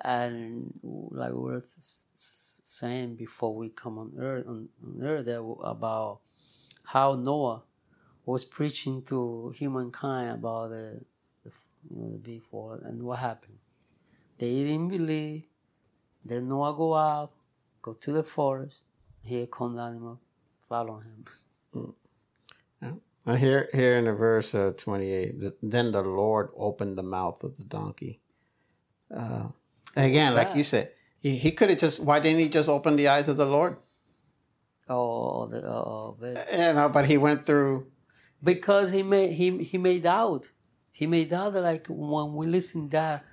And 0.00 0.72
like 0.82 1.32
we 1.32 1.38
were 1.38 1.62
saying 1.62 3.14
before 3.16 3.54
we 3.54 3.68
come 3.68 3.98
on 3.98 4.12
earth, 4.18 4.46
on, 4.48 4.68
earth 5.00 5.28
about 5.62 6.20
how 6.84 7.14
Noah 7.14 7.62
was 8.26 8.44
preaching 8.44 9.02
to 9.02 9.52
humankind 9.56 10.30
about 10.30 10.70
the, 10.70 11.00
the 11.44 11.50
you 11.90 11.96
know, 11.96 12.10
the 12.12 12.18
before 12.18 12.80
and 12.84 13.02
what 13.02 13.18
happened. 13.18 13.58
They 14.38 14.64
didn't 14.64 14.88
believe. 14.88 15.44
Then 16.24 16.48
Noah 16.48 16.74
go 16.74 16.94
out, 16.94 17.30
go 17.82 17.92
to 17.92 18.12
the 18.12 18.22
forest. 18.22 18.80
Here 19.22 19.46
come 19.46 19.76
the 19.76 19.82
animal, 19.82 20.20
follow 20.68 20.98
him. 20.98 21.24
Mm. 22.82 23.00
Uh, 23.26 23.36
Here, 23.36 23.68
here 23.72 23.96
in 23.96 24.04
the 24.04 24.12
verse 24.12 24.54
uh, 24.54 24.72
28, 24.76 25.40
th- 25.40 25.52
then 25.62 25.92
the 25.92 26.02
Lord 26.02 26.50
opened 26.56 26.98
the 26.98 27.02
mouth 27.02 27.42
of 27.42 27.56
the 27.56 27.64
donkey. 27.64 28.20
Uh, 29.14 29.48
again, 29.96 30.34
like 30.34 30.54
you 30.54 30.64
said, 30.64 30.92
he, 31.18 31.36
he 31.36 31.50
could 31.52 31.70
have 31.70 31.78
just, 31.78 32.00
why 32.00 32.20
didn't 32.20 32.40
he 32.40 32.48
just 32.48 32.68
open 32.68 32.96
the 32.96 33.08
eyes 33.08 33.28
of 33.28 33.36
the 33.36 33.46
Lord? 33.46 33.76
Oh, 34.88 35.46
the, 35.46 35.64
oh, 35.64 36.16
the, 36.20 36.44
You 36.52 36.74
know, 36.74 36.90
but 36.90 37.06
he 37.06 37.16
went 37.16 37.46
through, 37.46 37.86
because 38.42 38.90
he 38.90 39.02
made 39.02 39.32
he 39.32 39.64
he 39.64 39.78
made 39.78 40.04
out. 40.04 40.50
He 40.92 41.06
made 41.06 41.32
out 41.32 41.54
like 41.54 41.86
when 41.88 42.34
we 42.34 42.46
listen 42.46 42.90
that, 42.90 43.24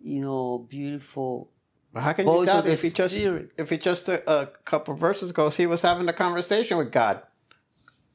you 0.00 0.20
know, 0.20 0.58
beautiful 0.70 1.50
but 1.92 2.02
how 2.02 2.12
can 2.12 2.26
you 2.28 2.44
doubt 2.44 2.66
if 2.66 2.82
he 2.82 2.90
just, 2.90 3.14
if 3.58 3.70
he 3.70 3.78
just 3.78 4.08
a, 4.08 4.30
a 4.30 4.46
couple 4.64 4.94
verses 4.94 5.30
ago, 5.30 5.50
he 5.50 5.66
was 5.66 5.80
having 5.80 6.06
a 6.08 6.12
conversation 6.12 6.76
with 6.76 6.92
God. 6.92 7.22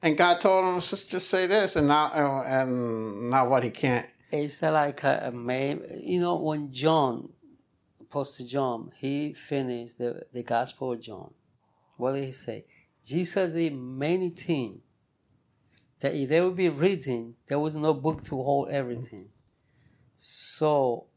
And 0.04 0.18
God 0.18 0.42
told 0.42 0.66
him 0.66 0.82
to 0.82 1.10
just 1.10 1.30
say 1.30 1.46
this 1.48 1.76
and 1.76 1.88
not, 1.88 2.16
uh, 2.16 2.44
and 2.44 3.30
not 3.30 3.50
what 3.50 3.64
he 3.64 3.70
can't. 3.70 4.08
It's 4.32 4.62
like 4.62 5.04
a, 5.04 5.30
a 5.32 5.36
may, 5.36 5.78
you 6.02 6.22
know 6.22 6.38
when 6.38 6.72
John, 6.72 7.30
Apostle 8.00 8.48
John, 8.48 8.92
he 8.96 9.34
finished 9.34 9.98
the 9.98 10.24
the 10.32 10.42
Gospel 10.42 10.94
of 10.94 11.02
John. 11.02 11.34
What 11.98 12.14
did 12.14 12.26
he 12.26 12.32
say? 12.32 12.66
Jesus 13.04 13.54
did 13.54 13.76
many 13.76 14.30
things 14.30 14.82
that 16.00 16.16
if 16.16 16.30
they 16.30 16.42
would 16.42 16.56
be 16.56 16.70
written, 16.70 17.36
there 17.48 17.60
was 17.60 17.76
no 17.76 17.94
book 17.94 18.24
to 18.24 18.42
hold 18.42 18.70
everything. 18.70 19.30
So 20.16 21.08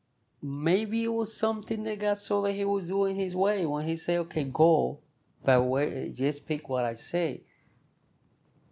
maybe 0.42 1.05
it 1.05 1.12
was 1.12 1.35
something 1.35 1.85
that 1.85 2.01
God 2.01 2.18
saw 2.18 2.42
that 2.42 2.53
he 2.53 2.64
was 2.64 2.88
doing 2.88 3.16
his 3.16 3.35
way 3.35 3.64
when 3.64 3.87
he 3.87 3.97
said, 3.97 4.18
"Okay, 4.20 4.44
go," 4.44 4.99
but 5.44 5.62
wait, 5.62 6.14
just 6.14 6.47
pick 6.47 6.68
what 6.68 6.85
I 6.85 6.94
say. 6.94 7.44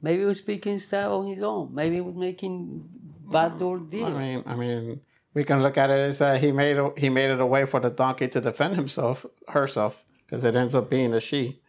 Maybe 0.02 0.20
he 0.20 0.26
was 0.26 0.38
speaking 0.38 0.78
stuff 0.78 1.12
on 1.12 1.26
his 1.26 1.42
own. 1.42 1.72
Maybe 1.72 1.96
he 1.96 2.00
was 2.00 2.16
making 2.16 2.88
backdoor 3.30 3.78
deal. 3.78 4.06
I 4.06 4.18
mean, 4.18 4.42
I 4.46 4.56
mean, 4.56 5.00
we 5.32 5.44
can 5.44 5.62
look 5.62 5.78
at 5.78 5.90
it 5.90 6.00
as 6.10 6.20
uh, 6.20 6.34
he 6.34 6.52
made 6.52 6.76
a, 6.76 6.90
he 6.98 7.08
made 7.08 7.30
it 7.30 7.40
a 7.40 7.46
way 7.46 7.64
for 7.66 7.80
the 7.80 7.90
donkey 7.90 8.28
to 8.28 8.40
defend 8.40 8.74
himself, 8.74 9.24
herself, 9.48 10.04
because 10.26 10.44
it 10.44 10.56
ends 10.56 10.74
up 10.74 10.90
being 10.90 11.14
a 11.14 11.20
she. 11.20 11.60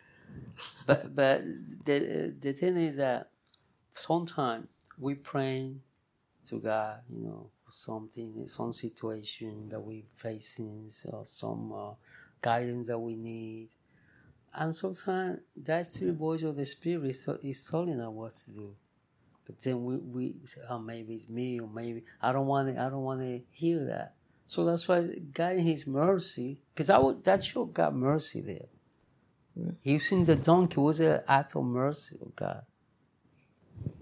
But 0.86 1.16
but 1.16 1.42
the 1.86 2.36
the 2.40 2.54
thing 2.54 2.76
is 2.78 2.98
that 2.98 3.30
sometimes 3.94 4.68
we 4.98 5.16
pray 5.16 5.78
to 6.46 6.60
God, 6.60 7.00
you 7.10 7.24
know, 7.24 7.50
for 7.64 7.72
something, 7.72 8.46
some 8.48 8.74
situation 8.74 9.70
that 9.70 9.80
we 9.80 10.06
facing, 10.16 10.90
or 11.06 11.24
some 11.24 11.72
uh, 11.72 11.94
guidance 12.42 12.88
that 12.88 13.00
we 13.00 13.16
need, 13.16 13.70
and 14.56 14.74
sometimes 14.74 15.40
that's 15.56 15.94
the 15.94 16.14
voice 16.14 16.44
of 16.44 16.56
the 16.56 16.66
Spirit 16.66 17.06
is, 17.06 17.28
is 17.44 17.68
telling 17.70 18.00
us 18.00 18.10
what 18.10 18.32
to 18.32 18.52
do. 18.52 18.76
But 19.46 19.60
then 19.60 19.84
we, 19.84 19.98
we 19.98 20.36
say, 20.46 20.62
oh, 20.70 20.80
maybe 20.80 21.16
it's 21.16 21.30
me, 21.30 21.60
or 21.60 21.68
maybe 21.68 22.04
I 22.22 22.32
don't 22.32 22.48
want 22.48 22.74
to. 22.74 22.82
I 22.82 22.90
don't 22.90 23.04
want 23.04 23.22
to 23.22 23.42
hear 23.52 23.84
that. 23.86 24.16
So 24.48 24.64
that's 24.66 24.88
why 24.88 25.08
God 25.34 25.54
in 25.54 25.60
His 25.64 25.86
mercy, 25.88 26.60
because 26.74 26.90
I 26.90 26.98
would, 26.98 27.24
that 27.24 27.44
showed 27.44 27.74
God 27.74 27.96
mercy 27.96 28.42
there. 28.42 28.68
Using 29.84 30.26
the 30.26 30.36
donkey 30.36 30.80
was 30.80 31.00
an 31.00 31.22
act 31.28 31.56
of 31.56 31.64
mercy 31.64 32.18
of 32.22 32.36
God 32.36 32.64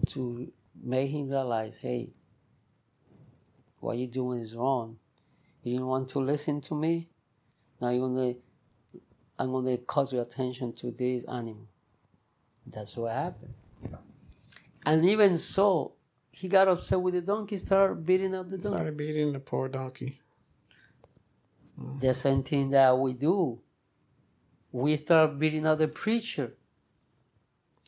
to 0.06 0.50
make 0.82 1.10
him 1.10 1.28
realize, 1.28 1.76
hey, 1.76 2.10
what 3.80 3.98
you're 3.98 4.10
doing 4.10 4.38
is 4.38 4.54
wrong. 4.54 4.96
You 5.62 5.72
didn't 5.72 5.86
want 5.86 6.08
to 6.10 6.20
listen 6.20 6.60
to 6.62 6.74
me. 6.74 7.08
Now 7.80 7.90
you're 7.90 8.08
gonna, 8.08 8.34
I'm 9.42 9.50
gonna 9.50 9.76
cause 9.76 10.12
your 10.12 10.22
attention 10.22 10.72
to 10.74 10.92
this 10.92 11.24
animal. 11.24 11.66
That's 12.64 12.96
what 12.96 13.12
happened. 13.12 13.54
And 14.86 15.04
even 15.04 15.36
so, 15.36 15.94
he 16.30 16.46
got 16.46 16.68
upset 16.68 17.00
with 17.00 17.14
the 17.14 17.22
donkey, 17.22 17.56
started 17.56 18.06
beating 18.06 18.36
up 18.36 18.48
the 18.48 18.56
donkey. 18.56 18.76
Started 18.76 18.96
beating 18.96 19.32
the 19.32 19.40
poor 19.40 19.68
donkey. 19.68 20.20
The 21.98 22.14
same 22.14 22.44
thing 22.44 22.70
that 22.70 22.96
we 22.96 23.14
do. 23.14 23.60
We 24.70 24.96
start 24.96 25.40
beating 25.40 25.66
up 25.66 25.78
the 25.78 25.88
preacher. 25.88 26.54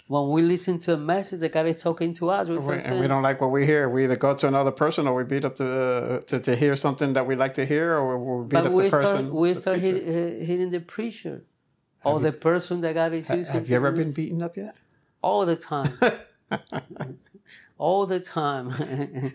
When 0.06 0.28
we 0.30 0.42
listen 0.42 0.78
to 0.80 0.94
a 0.94 0.96
message 0.98 1.40
that 1.40 1.52
God 1.52 1.66
is 1.66 1.82
talking 1.82 2.12
to 2.14 2.28
us, 2.28 2.48
we 2.48 2.58
and 2.58 3.00
we 3.00 3.06
don't 3.06 3.22
like 3.22 3.40
what 3.40 3.50
we 3.50 3.64
hear. 3.64 3.88
We 3.88 4.04
either 4.04 4.16
go 4.16 4.34
to 4.34 4.46
another 4.46 4.70
person 4.70 5.06
or 5.06 5.14
we 5.14 5.24
beat 5.24 5.44
up 5.46 5.56
the 5.56 6.22
to, 6.26 6.40
to 6.40 6.54
hear 6.54 6.76
something 6.76 7.14
that 7.14 7.26
we 7.26 7.36
like 7.36 7.54
to 7.54 7.64
hear, 7.64 7.94
or 7.94 8.18
we 8.18 8.44
beat 8.44 8.54
but 8.54 8.66
up 8.66 8.72
we 8.72 8.82
the 8.84 8.90
start 8.90 9.04
person. 9.04 9.34
we 9.34 9.52
the 9.54 9.60
start 9.60 9.78
hit, 9.78 9.96
uh, 10.02 10.44
hitting 10.44 10.68
the 10.68 10.80
preacher 10.80 11.44
or 12.04 12.20
the 12.20 12.32
person 12.32 12.82
that 12.82 12.92
God 12.92 13.14
is 13.14 13.30
using. 13.30 13.54
Have 13.54 13.70
you 13.70 13.76
ever 13.76 13.92
been 13.92 14.12
beaten 14.12 14.42
up 14.42 14.58
yet? 14.58 14.76
all 15.24 15.46
the 15.46 15.56
time? 15.56 15.90
all 17.78 18.06
the 18.06 18.20
time, 18.20 18.66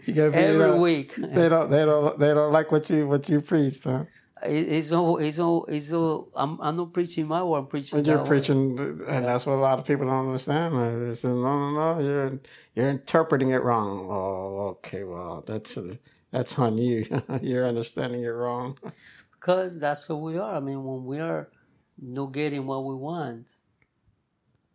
You 0.05 0.31
every 0.31 0.79
week. 0.79 1.15
They 1.15 1.49
don't. 1.49 1.69
They 1.71 1.83
don't. 1.83 2.19
They 2.19 2.33
don't 2.33 2.53
like 2.53 2.71
what 2.71 2.89
you 2.89 3.07
what 3.07 3.27
you 3.27 3.41
preached. 3.41 3.85
Huh? 3.85 4.05
It- 4.45 4.69
It's 4.73 4.91
all. 4.91 5.17
It's 5.17 5.39
all. 5.39 5.65
It's 5.65 5.93
all. 5.93 6.29
I'm. 6.35 6.59
I'm 6.61 6.75
not 6.77 6.93
preaching 6.93 7.27
my 7.27 7.43
word. 7.43 7.59
I'm 7.59 7.67
preaching. 7.67 7.99
And 7.99 8.07
you're 8.07 8.19
word. 8.19 8.27
preaching, 8.27 8.79
and 9.07 9.25
that's 9.25 9.45
what 9.45 9.53
a 9.53 9.61
lot 9.61 9.79
of 9.79 9.85
people 9.85 10.07
don't 10.07 10.27
understand. 10.27 10.75
man. 10.75 11.09
They 11.09 11.15
say, 11.15 11.29
no, 11.29 11.35
no, 11.35 11.71
no, 11.95 11.99
you're 12.01 12.39
you're 12.75 12.89
interpreting 12.89 13.51
it 13.51 13.63
wrong. 13.63 14.07
Oh, 14.09 14.67
okay, 14.77 15.03
well, 15.03 15.43
that's 15.47 15.77
that's 16.31 16.59
on 16.59 16.77
you. 16.77 17.05
you're 17.41 17.67
understanding 17.67 18.23
it 18.23 18.29
wrong. 18.29 18.77
Because 19.33 19.79
that's 19.79 20.05
who 20.05 20.17
we 20.17 20.37
are. 20.37 20.55
I 20.55 20.59
mean, 20.61 20.83
when 20.83 21.05
we 21.05 21.19
are 21.19 21.49
not 21.99 22.33
getting 22.33 22.65
what 22.65 22.85
we 22.85 22.95
want, 22.95 23.51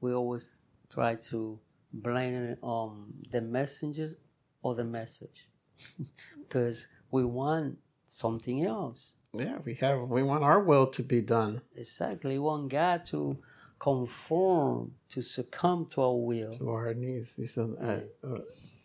we 0.01 0.15
always 0.15 0.61
try 0.93 1.17
to 1.17 1.61
blame 1.93 2.35
it 2.35 2.59
on 2.63 3.15
the 3.31 3.41
messengers 3.43 4.17
or 4.63 4.75
the 4.75 4.85
message. 4.85 5.49
Because 6.49 6.89
we 7.11 7.25
want 7.25 7.79
something 8.05 8.65
else. 8.65 9.15
Yeah, 9.37 9.59
we 9.65 9.75
have. 9.75 10.01
We 10.03 10.23
want 10.23 10.45
our 10.45 10.61
will 10.63 10.87
to 10.89 11.03
be 11.03 11.21
done 11.21 11.61
Exactly. 11.77 12.33
We 12.33 12.39
want 12.41 12.69
God 12.71 13.05
to 13.07 13.39
conform, 13.79 14.93
to 15.11 15.23
succumb 15.23 15.87
to 15.93 16.03
our 16.03 16.17
will. 16.17 16.53
to 16.55 16.71
our 16.71 16.95
needs. 16.95 17.39
Uh, 17.59 18.01
uh, 18.23 18.35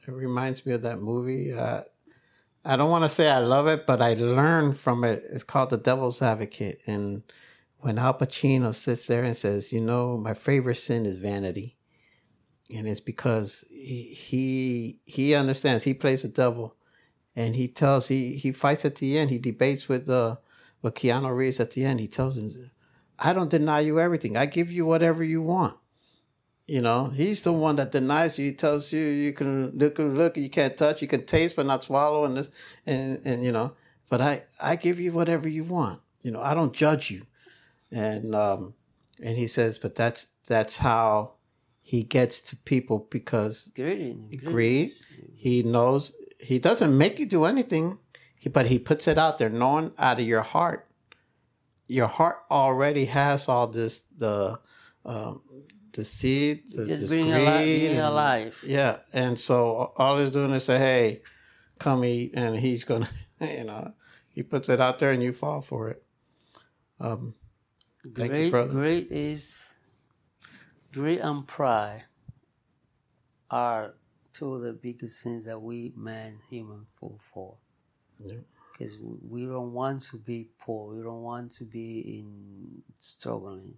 it 0.08 0.12
reminds 0.12 0.66
me 0.66 0.74
of 0.74 0.82
that 0.84 1.00
movie. 1.00 1.54
Uh, 1.54 1.84
I 2.66 2.76
don't 2.76 2.90
want 2.92 3.06
to 3.06 3.10
say 3.10 3.30
I 3.30 3.40
love 3.40 3.68
it, 3.68 3.86
but 3.88 4.02
I 4.02 4.16
learned 4.16 4.78
from 4.78 5.04
it. 5.04 5.24
It's 5.32 5.44
called 5.44 5.70
The 5.70 5.78
Devil's 5.78 6.22
Advocate, 6.22 6.82
and 6.88 7.24
when 7.80 7.98
Al 7.98 8.14
Pacino 8.14 8.76
sits 8.76 9.08
there 9.08 9.24
and 9.24 9.38
says, 9.38 9.72
"You 9.72 9.82
know, 9.82 10.18
my 10.18 10.34
favorite 10.34 10.76
sin 10.76 11.06
is 11.06 11.16
vanity," 11.16 11.78
and 12.76 12.88
it's 12.88 13.00
because 13.00 13.64
he 13.72 14.14
he, 14.14 15.00
he 15.06 15.36
understands. 15.36 15.84
He 15.84 15.94
plays 15.94 16.24
the 16.24 16.28
devil, 16.28 16.76
and 17.40 17.56
he 17.56 17.70
tells 17.70 18.10
he 18.10 18.34
he 18.34 18.52
fights 18.52 18.84
at 18.84 18.96
the 18.96 19.18
end. 19.18 19.30
He 19.30 19.40
debates 19.40 19.88
with 19.88 20.10
uh 20.10 20.36
with 20.82 20.96
Keanu 20.96 21.34
Reeves 21.34 21.62
at 21.62 21.72
the 21.72 21.86
end. 21.86 22.02
He 22.02 22.08
tells 22.08 22.38
him, 22.38 22.50
"I 23.18 23.32
don't 23.32 23.50
deny 23.50 23.80
you 23.80 23.98
everything. 23.98 24.36
I 24.36 24.46
give 24.46 24.70
you 24.70 24.86
whatever 24.86 25.24
you 25.24 25.42
want." 25.42 25.78
You 26.68 26.82
know, 26.82 27.06
he's 27.06 27.42
the 27.42 27.54
one 27.54 27.78
that 27.78 27.94
denies 27.94 28.38
you. 28.38 28.46
He 28.46 28.54
tells 28.54 28.92
you 28.92 29.00
you 29.00 29.32
can 29.32 29.72
look, 29.72 29.98
look, 29.98 30.36
you 30.38 30.50
can't 30.50 30.78
touch, 30.78 31.02
you 31.02 31.08
can 31.08 31.26
taste 31.26 31.56
but 31.56 31.66
not 31.66 31.84
swallow, 31.86 32.26
and 32.26 32.36
this, 32.36 32.52
and 32.86 33.22
and 33.24 33.42
you 33.42 33.54
know. 33.54 33.72
But 34.10 34.20
I 34.20 34.44
I 34.60 34.76
give 34.76 35.00
you 35.00 35.14
whatever 35.14 35.48
you 35.48 35.64
want. 35.64 36.02
You 36.24 36.32
know, 36.32 36.42
I 36.42 36.54
don't 36.54 36.74
judge 36.74 37.10
you, 37.10 37.22
and 37.90 38.36
um, 38.36 38.74
and 39.24 39.38
he 39.38 39.48
says, 39.48 39.78
but 39.78 39.96
that's 39.96 40.28
that's 40.46 40.76
how 40.76 41.36
he 41.84 42.04
gets 42.04 42.42
to 42.42 42.58
people 42.58 43.08
because 43.10 43.72
Greedy. 43.74 44.18
greed. 44.36 44.92
He 45.36 45.64
knows 45.64 46.12
he 46.40 46.60
doesn't 46.60 46.98
make 46.98 47.20
you 47.20 47.26
do 47.26 47.46
anything, 47.46 47.98
but 48.52 48.66
he 48.66 48.80
puts 48.80 49.08
it 49.08 49.18
out 49.18 49.38
there, 49.38 49.50
knowing 49.50 49.92
out 49.98 50.20
of 50.20 50.26
your 50.26 50.42
heart. 50.42 50.88
Your 51.88 52.08
heart 52.08 52.38
already 52.50 53.06
has 53.06 53.50
all 53.50 53.68
this 53.68 54.02
the 54.18 54.60
um, 55.06 55.42
the 55.94 56.06
seed, 56.06 56.64
the, 56.74 56.86
Just 56.86 57.10
being 57.10 57.34
alive. 57.34 57.66
Being 57.66 57.92
and- 57.98 58.08
alive. 58.08 58.64
Yeah, 58.66 59.00
and 59.12 59.40
so 59.40 59.92
all 59.98 60.18
he's 60.20 60.32
doing 60.32 60.52
is 60.52 60.64
say, 60.64 60.78
"Hey, 60.78 61.22
come 61.80 62.06
eat, 62.06 62.32
and 62.36 62.56
he's 62.56 62.84
gonna, 62.84 63.10
you 63.42 63.64
know, 63.66 63.94
he 64.30 64.44
puts 64.44 64.70
it 64.70 64.80
out 64.80 65.00
there, 65.00 65.12
and 65.12 65.22
you 65.24 65.34
fall 65.34 65.62
for 65.62 65.90
it. 65.90 66.04
Um, 67.00 67.34
thank 68.16 68.32
great, 68.32 68.46
you, 68.46 68.52
brother. 68.52 68.72
great 68.74 69.08
is 69.12 69.74
greed 70.94 71.20
and 71.20 71.48
pride 71.48 72.04
are 73.50 73.96
two 74.34 74.56
of 74.56 74.62
the 74.62 74.74
biggest 74.74 75.22
sins 75.22 75.46
that 75.46 75.60
we 75.60 75.94
man 75.96 76.40
human 76.50 76.86
fall 76.86 77.20
for. 77.22 77.56
Yeah. 78.18 78.36
Because 78.72 78.98
we 79.28 79.46
don't 79.46 79.74
want 79.74 80.02
to 80.04 80.18
be 80.18 80.48
poor, 80.58 80.96
we 80.96 81.04
don't 81.04 81.22
want 81.22 81.52
to 81.56 81.66
be 81.66 82.00
in 82.20 82.82
struggling, 82.98 83.74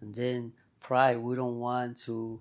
and 0.00 0.12
then 0.12 0.52
pride, 0.80 1.18
we 1.18 1.36
don't 1.36 1.60
want 1.60 1.96
to 2.00 2.40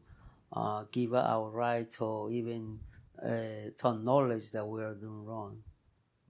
uh, 0.54 0.86
give 0.92 1.14
up 1.14 1.30
our 1.30 1.50
rights 1.52 2.02
or 2.02 2.32
even 2.32 2.80
uh, 3.24 3.70
to 3.78 3.88
acknowledge 3.88 4.52
that 4.52 4.66
we 4.66 4.82
are 4.82 4.96
doing 4.96 5.26
wrong. 5.26 5.58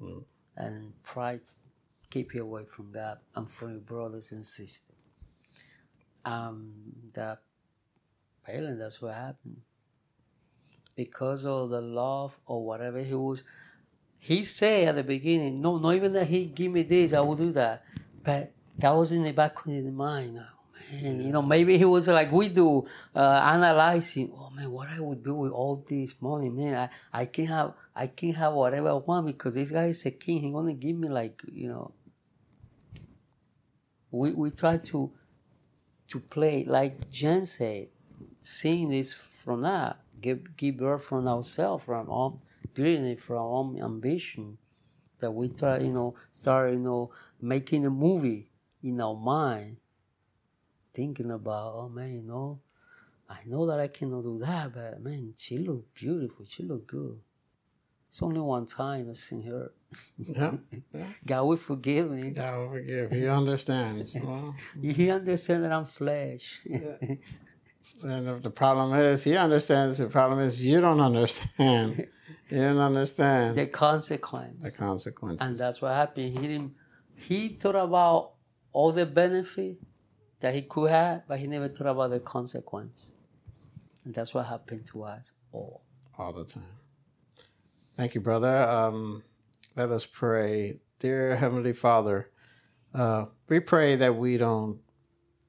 Mm. 0.01 0.23
And 0.57 1.03
pride 1.03 1.41
keep 2.09 2.33
you 2.33 2.43
away 2.43 2.65
from 2.65 2.91
God 2.91 3.19
and 3.35 3.49
from 3.49 3.71
your 3.71 3.79
brothers 3.79 4.33
and 4.33 4.43
sisters. 4.43 4.95
Um, 6.25 6.73
that 7.13 7.39
Balaam, 8.45 8.77
that's 8.77 9.01
what 9.01 9.13
happened. 9.13 9.61
Because 10.95 11.45
of 11.45 11.69
the 11.69 11.81
love 11.81 12.37
or 12.45 12.65
whatever 12.65 12.99
he 12.99 13.13
was, 13.13 13.43
he 14.17 14.43
said 14.43 14.89
at 14.89 14.95
the 14.95 15.03
beginning, 15.03 15.61
no, 15.61 15.77
not 15.77 15.95
even 15.95 16.13
that 16.13 16.27
he 16.27 16.45
give 16.45 16.71
me 16.71 16.83
this, 16.83 17.13
I 17.13 17.21
will 17.21 17.35
do 17.35 17.51
that. 17.53 17.83
But 18.23 18.51
that 18.77 18.91
was 18.91 19.11
in 19.11 19.23
the 19.23 19.31
back 19.31 19.59
of 19.59 19.71
his 19.71 19.85
mind. 19.85 20.39
Man, 20.91 21.21
you 21.21 21.31
know, 21.31 21.41
maybe 21.41 21.77
he 21.77 21.85
was 21.85 22.07
like 22.07 22.31
we 22.31 22.49
do, 22.49 22.85
uh, 23.15 23.19
analyzing. 23.19 24.31
Oh 24.35 24.49
man, 24.49 24.69
what 24.69 24.89
I 24.89 24.99
would 24.99 25.23
do 25.23 25.35
with 25.35 25.51
all 25.51 25.83
this 25.87 26.21
money, 26.21 26.49
man. 26.49 26.89
I, 27.13 27.21
I 27.21 27.25
can 27.25 27.45
have 27.47 27.73
I 27.95 28.07
can 28.07 28.33
have 28.33 28.53
whatever 28.53 28.89
I 28.89 28.93
want 28.93 29.27
because 29.27 29.55
this 29.55 29.71
guy 29.71 29.85
is 29.85 30.05
a 30.05 30.11
king. 30.11 30.39
He 30.39 30.51
gonna 30.51 30.73
give 30.73 30.95
me 30.95 31.07
like 31.07 31.41
you 31.51 31.69
know. 31.69 31.93
We 34.11 34.33
we 34.33 34.51
try 34.51 34.77
to 34.77 35.11
to 36.09 36.19
play 36.19 36.65
like 36.65 37.09
Jen 37.09 37.45
said, 37.45 37.87
seeing 38.41 38.89
this 38.89 39.13
from 39.13 39.61
that, 39.61 39.99
give 40.21 40.55
give 40.57 40.77
birth 40.77 41.03
from 41.03 41.27
ourselves, 41.27 41.83
from 41.85 42.09
our 42.09 42.33
greediness, 42.75 43.21
from 43.21 43.37
our 43.37 43.85
ambition, 43.85 44.57
that 45.19 45.31
we 45.31 45.49
try, 45.49 45.79
you 45.79 45.91
know, 45.91 46.15
start, 46.31 46.73
you 46.73 46.79
know, 46.79 47.11
making 47.41 47.85
a 47.85 47.89
movie 47.89 48.51
in 48.83 49.01
our 49.01 49.15
mind, 49.15 49.77
thinking 50.93 51.31
about, 51.31 51.73
oh 51.75 51.89
man, 51.89 52.13
you 52.13 52.21
know, 52.21 52.59
I 53.29 53.39
know 53.45 53.65
that 53.67 53.79
I 53.79 53.87
cannot 53.87 54.23
do 54.23 54.39
that, 54.39 54.73
but 54.73 55.01
man, 55.01 55.33
she 55.37 55.57
look 55.59 55.93
beautiful, 55.93 56.45
she 56.47 56.63
look 56.63 56.87
good. 56.87 57.19
It's 58.11 58.21
only 58.21 58.41
one 58.41 58.65
time 58.65 59.09
I 59.09 59.13
seen 59.13 59.43
her. 59.43 59.71
Yeah, 60.17 60.57
yeah. 60.93 61.05
God 61.25 61.43
will 61.45 61.55
forgive 61.55 62.11
me. 62.11 62.31
God 62.31 62.57
will 62.59 62.69
forgive. 62.71 63.11
He 63.11 63.25
understands. 63.27 64.13
Well, 64.21 64.53
He 64.81 65.09
understands 65.09 65.61
that 65.63 65.71
I'm 65.71 65.85
flesh. 65.85 66.59
and 68.03 68.27
if 68.27 68.43
the 68.43 68.49
problem 68.49 68.93
is, 68.93 69.23
he 69.23 69.35
understands. 69.37 69.97
The 69.97 70.07
problem 70.07 70.39
is, 70.39 70.63
you 70.63 70.81
don't 70.81 71.01
understand. 71.01 71.97
you 72.49 72.57
don't 72.57 72.77
understand 72.77 73.55
the 73.55 73.67
consequence. 73.67 74.61
the 74.61 74.71
consequence. 74.71 75.41
And 75.41 75.57
that's 75.57 75.81
what 75.81 75.93
happened. 75.93 76.37
He 76.37 76.47
didn't 76.47 76.73
he 77.15 77.49
thought 77.49 77.75
about 77.75 78.31
all 78.73 78.91
the 78.91 79.05
benefit 79.05 79.77
that 80.39 80.55
he 80.55 80.63
could 80.63 80.89
have, 80.89 81.23
but 81.27 81.39
he 81.39 81.47
never 81.47 81.67
thought 81.67 81.87
about 81.87 82.09
the 82.09 82.19
consequence. 82.19 83.11
And 84.05 84.13
that's 84.13 84.33
what 84.33 84.47
happened 84.47 84.85
to 84.87 85.03
us 85.03 85.33
all. 85.51 85.83
all 86.17 86.33
the 86.33 86.45
time. 86.45 86.63
Thank 87.95 88.15
you, 88.15 88.21
brother. 88.21 88.57
Um, 88.57 89.23
let 89.75 89.91
us 89.91 90.05
pray. 90.05 90.79
Dear 90.99 91.35
Heavenly 91.35 91.73
Father, 91.73 92.31
uh, 92.93 93.25
we 93.47 93.59
pray 93.59 93.95
that 93.97 94.15
we 94.15 94.37
don't 94.37 94.79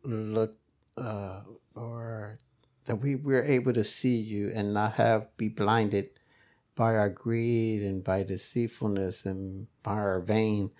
look 0.05 0.57
uh, 0.97 1.41
or 1.75 2.39
that 2.85 2.97
we, 2.97 3.17
we're 3.17 3.45
able 3.45 3.73
to 3.73 3.85
see 3.85 4.17
you 4.17 4.51
and 4.55 4.75
not 4.75 4.95
have 4.95 5.37
be 5.37 5.49
blinded 5.49 6.11
by 6.75 6.97
our 6.97 7.11
greed 7.11 7.83
and 7.83 8.03
by 8.03 8.23
deceitfulness 8.23 9.27
and 9.27 9.67
by 9.83 9.93
our 9.93 10.21
vain. 10.21 10.71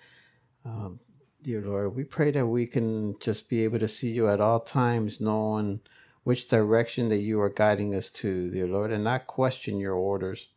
Um, 0.65 0.99
dear 1.41 1.61
Lord, 1.61 1.95
we 1.95 2.03
pray 2.03 2.31
that 2.31 2.47
we 2.47 2.65
can 2.67 3.19
just 3.19 3.49
be 3.49 3.63
able 3.63 3.79
to 3.79 3.87
see 3.87 4.11
you 4.11 4.29
at 4.29 4.41
all 4.41 4.59
times, 4.59 5.21
knowing 5.21 5.81
which 6.23 6.47
direction 6.47 7.09
that 7.09 7.17
you 7.17 7.41
are 7.41 7.49
guiding 7.49 7.93
us 7.95 8.09
to, 8.09 8.49
dear 8.49 8.67
Lord, 8.67 8.91
and 8.91 9.03
not 9.03 9.27
question 9.27 9.79
your 9.79 9.95
orders. 9.95 10.49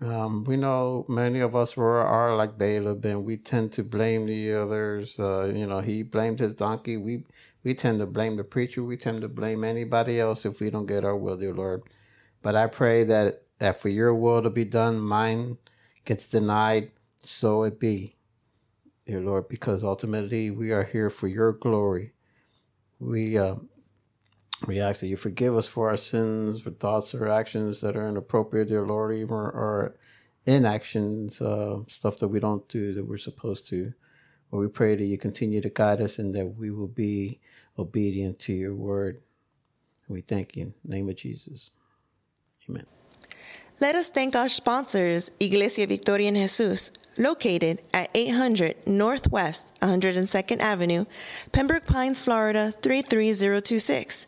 Um, 0.00 0.44
we 0.44 0.56
know 0.56 1.04
many 1.08 1.40
of 1.40 1.56
us 1.56 1.76
were 1.76 2.00
are 2.00 2.36
like 2.36 2.58
Balaam, 2.58 3.00
and 3.04 3.24
we 3.24 3.36
tend 3.36 3.72
to 3.74 3.84
blame 3.84 4.26
the 4.26 4.52
others. 4.54 5.18
Uh, 5.18 5.52
you 5.54 5.66
know, 5.66 5.80
he 5.80 6.02
blamed 6.02 6.40
his 6.40 6.54
donkey. 6.54 6.96
We 6.96 7.24
we 7.64 7.74
tend 7.74 8.00
to 8.00 8.06
blame 8.06 8.36
the 8.36 8.44
preacher. 8.44 8.82
We 8.84 8.96
tend 8.98 9.22
to 9.22 9.28
blame 9.28 9.64
anybody 9.64 10.20
else 10.20 10.46
if 10.46 10.60
we 10.60 10.70
don't 10.70 10.86
get 10.86 11.04
our 11.04 11.16
will, 11.16 11.36
dear 11.36 11.54
Lord. 11.54 11.82
But 12.42 12.56
I 12.56 12.66
pray 12.68 13.04
that 13.04 13.42
that 13.58 13.80
for 13.80 13.88
your 13.88 14.14
will 14.14 14.42
to 14.42 14.50
be 14.50 14.64
done, 14.64 15.00
mine 15.00 15.58
gets 16.04 16.28
denied. 16.28 16.90
So 17.22 17.62
it 17.64 17.80
be, 17.80 18.16
dear 19.06 19.20
Lord, 19.20 19.48
because 19.48 19.82
ultimately 19.84 20.50
we 20.50 20.72
are 20.72 20.84
here 20.84 21.10
for 21.10 21.28
your 21.28 21.52
glory. 21.52 22.12
We 23.00 23.38
uh, 23.38 23.56
we 24.66 24.80
ask 24.80 25.00
that 25.00 25.08
you 25.08 25.16
forgive 25.16 25.56
us 25.56 25.66
for 25.66 25.90
our 25.90 25.96
sins, 25.96 26.60
for 26.60 26.70
thoughts 26.70 27.14
or 27.14 27.28
actions 27.28 27.80
that 27.80 27.96
are 27.96 28.08
inappropriate, 28.08 28.68
dear 28.68 28.86
Lord, 28.86 29.14
even 29.16 29.34
our 29.36 29.96
inactions, 30.46 31.40
uh, 31.40 31.78
stuff 31.88 32.18
that 32.18 32.28
we 32.28 32.40
don't 32.40 32.66
do 32.68 32.94
that 32.94 33.06
we're 33.06 33.18
supposed 33.18 33.66
to. 33.68 33.92
But 34.50 34.58
we 34.58 34.68
pray 34.68 34.96
that 34.96 35.04
you 35.04 35.18
continue 35.18 35.60
to 35.60 35.70
guide 35.70 36.00
us 36.00 36.18
and 36.18 36.34
that 36.34 36.46
we 36.46 36.70
will 36.70 36.88
be 36.88 37.40
obedient 37.78 38.38
to 38.40 38.52
your 38.52 38.74
word. 38.74 39.20
We 40.08 40.20
thank 40.20 40.56
you. 40.56 40.64
In 40.64 40.74
the 40.84 40.96
name 40.96 41.08
of 41.08 41.16
Jesus. 41.16 41.70
Amen. 42.68 42.86
Let 43.80 43.96
us 43.96 44.10
thank 44.10 44.36
our 44.36 44.48
sponsors, 44.48 45.32
Iglesia 45.40 45.86
Victoria 45.86 46.30
Jesus, 46.30 46.92
located 47.18 47.82
at 47.92 48.08
800 48.14 48.86
Northwest 48.86 49.78
102nd 49.80 50.60
Avenue, 50.60 51.04
Pembroke 51.52 51.86
Pines, 51.86 52.20
Florida 52.20 52.70
33026. 52.70 54.26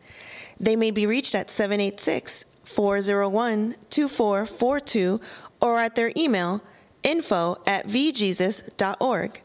They 0.58 0.74
may 0.74 0.90
be 0.90 1.06
reached 1.06 1.34
at 1.34 1.50
786 1.50 2.44
401 2.64 3.76
2442 3.88 5.20
or 5.60 5.78
at 5.78 5.94
their 5.94 6.10
email 6.16 6.62
info 7.02 7.56
at 7.66 7.86
vjesus.org. 7.86 9.42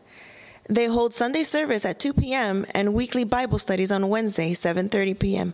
They 0.69 0.85
hold 0.85 1.13
Sunday 1.13 1.43
service 1.43 1.85
at 1.85 1.99
2 1.99 2.13
p.m. 2.13 2.65
and 2.73 2.93
weekly 2.93 3.23
Bible 3.23 3.57
studies 3.57 3.91
on 3.91 4.09
Wednesday, 4.09 4.51
7:30 4.51 5.19
p.m., 5.19 5.53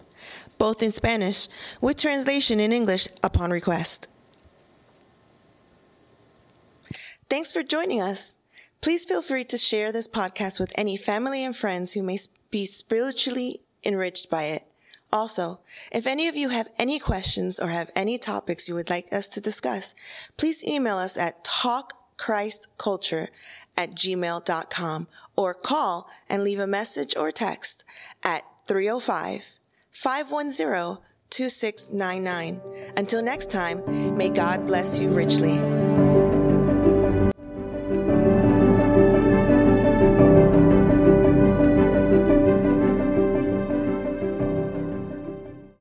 both 0.57 0.83
in 0.83 0.91
Spanish 0.91 1.47
with 1.81 1.97
translation 1.97 2.59
in 2.59 2.71
English 2.71 3.07
upon 3.23 3.51
request. 3.51 4.07
Thanks 7.29 7.51
for 7.51 7.63
joining 7.63 8.01
us. 8.01 8.35
Please 8.81 9.05
feel 9.05 9.21
free 9.21 9.43
to 9.45 9.57
share 9.57 9.91
this 9.91 10.07
podcast 10.07 10.59
with 10.59 10.71
any 10.75 10.95
family 10.97 11.43
and 11.43 11.55
friends 11.55 11.93
who 11.93 12.03
may 12.03 12.17
be 12.51 12.65
spiritually 12.65 13.61
enriched 13.83 14.29
by 14.29 14.43
it. 14.43 14.63
Also, 15.11 15.59
if 15.91 16.05
any 16.05 16.27
of 16.27 16.35
you 16.35 16.49
have 16.49 16.69
any 16.77 16.99
questions 16.99 17.59
or 17.59 17.67
have 17.67 17.91
any 17.95 18.17
topics 18.17 18.67
you 18.67 18.75
would 18.75 18.89
like 18.89 19.11
us 19.11 19.27
to 19.29 19.41
discuss, 19.41 19.95
please 20.35 20.63
email 20.65 20.97
us 20.97 21.17
at 21.17 21.45
talkchristculture 21.45 23.29
at 23.77 23.91
gmail.com 23.91 25.07
or 25.35 25.53
call 25.53 26.09
and 26.29 26.43
leave 26.43 26.59
a 26.59 26.67
message 26.67 27.15
or 27.15 27.31
text 27.31 27.85
at 28.23 28.43
305 28.67 29.59
510 29.91 31.03
2699. 31.29 32.61
Until 32.97 33.23
next 33.23 33.52
time, 33.52 34.15
may 34.17 34.29
God 34.29 34.65
bless 34.65 34.99
you 34.99 35.10
richly. 35.10 35.87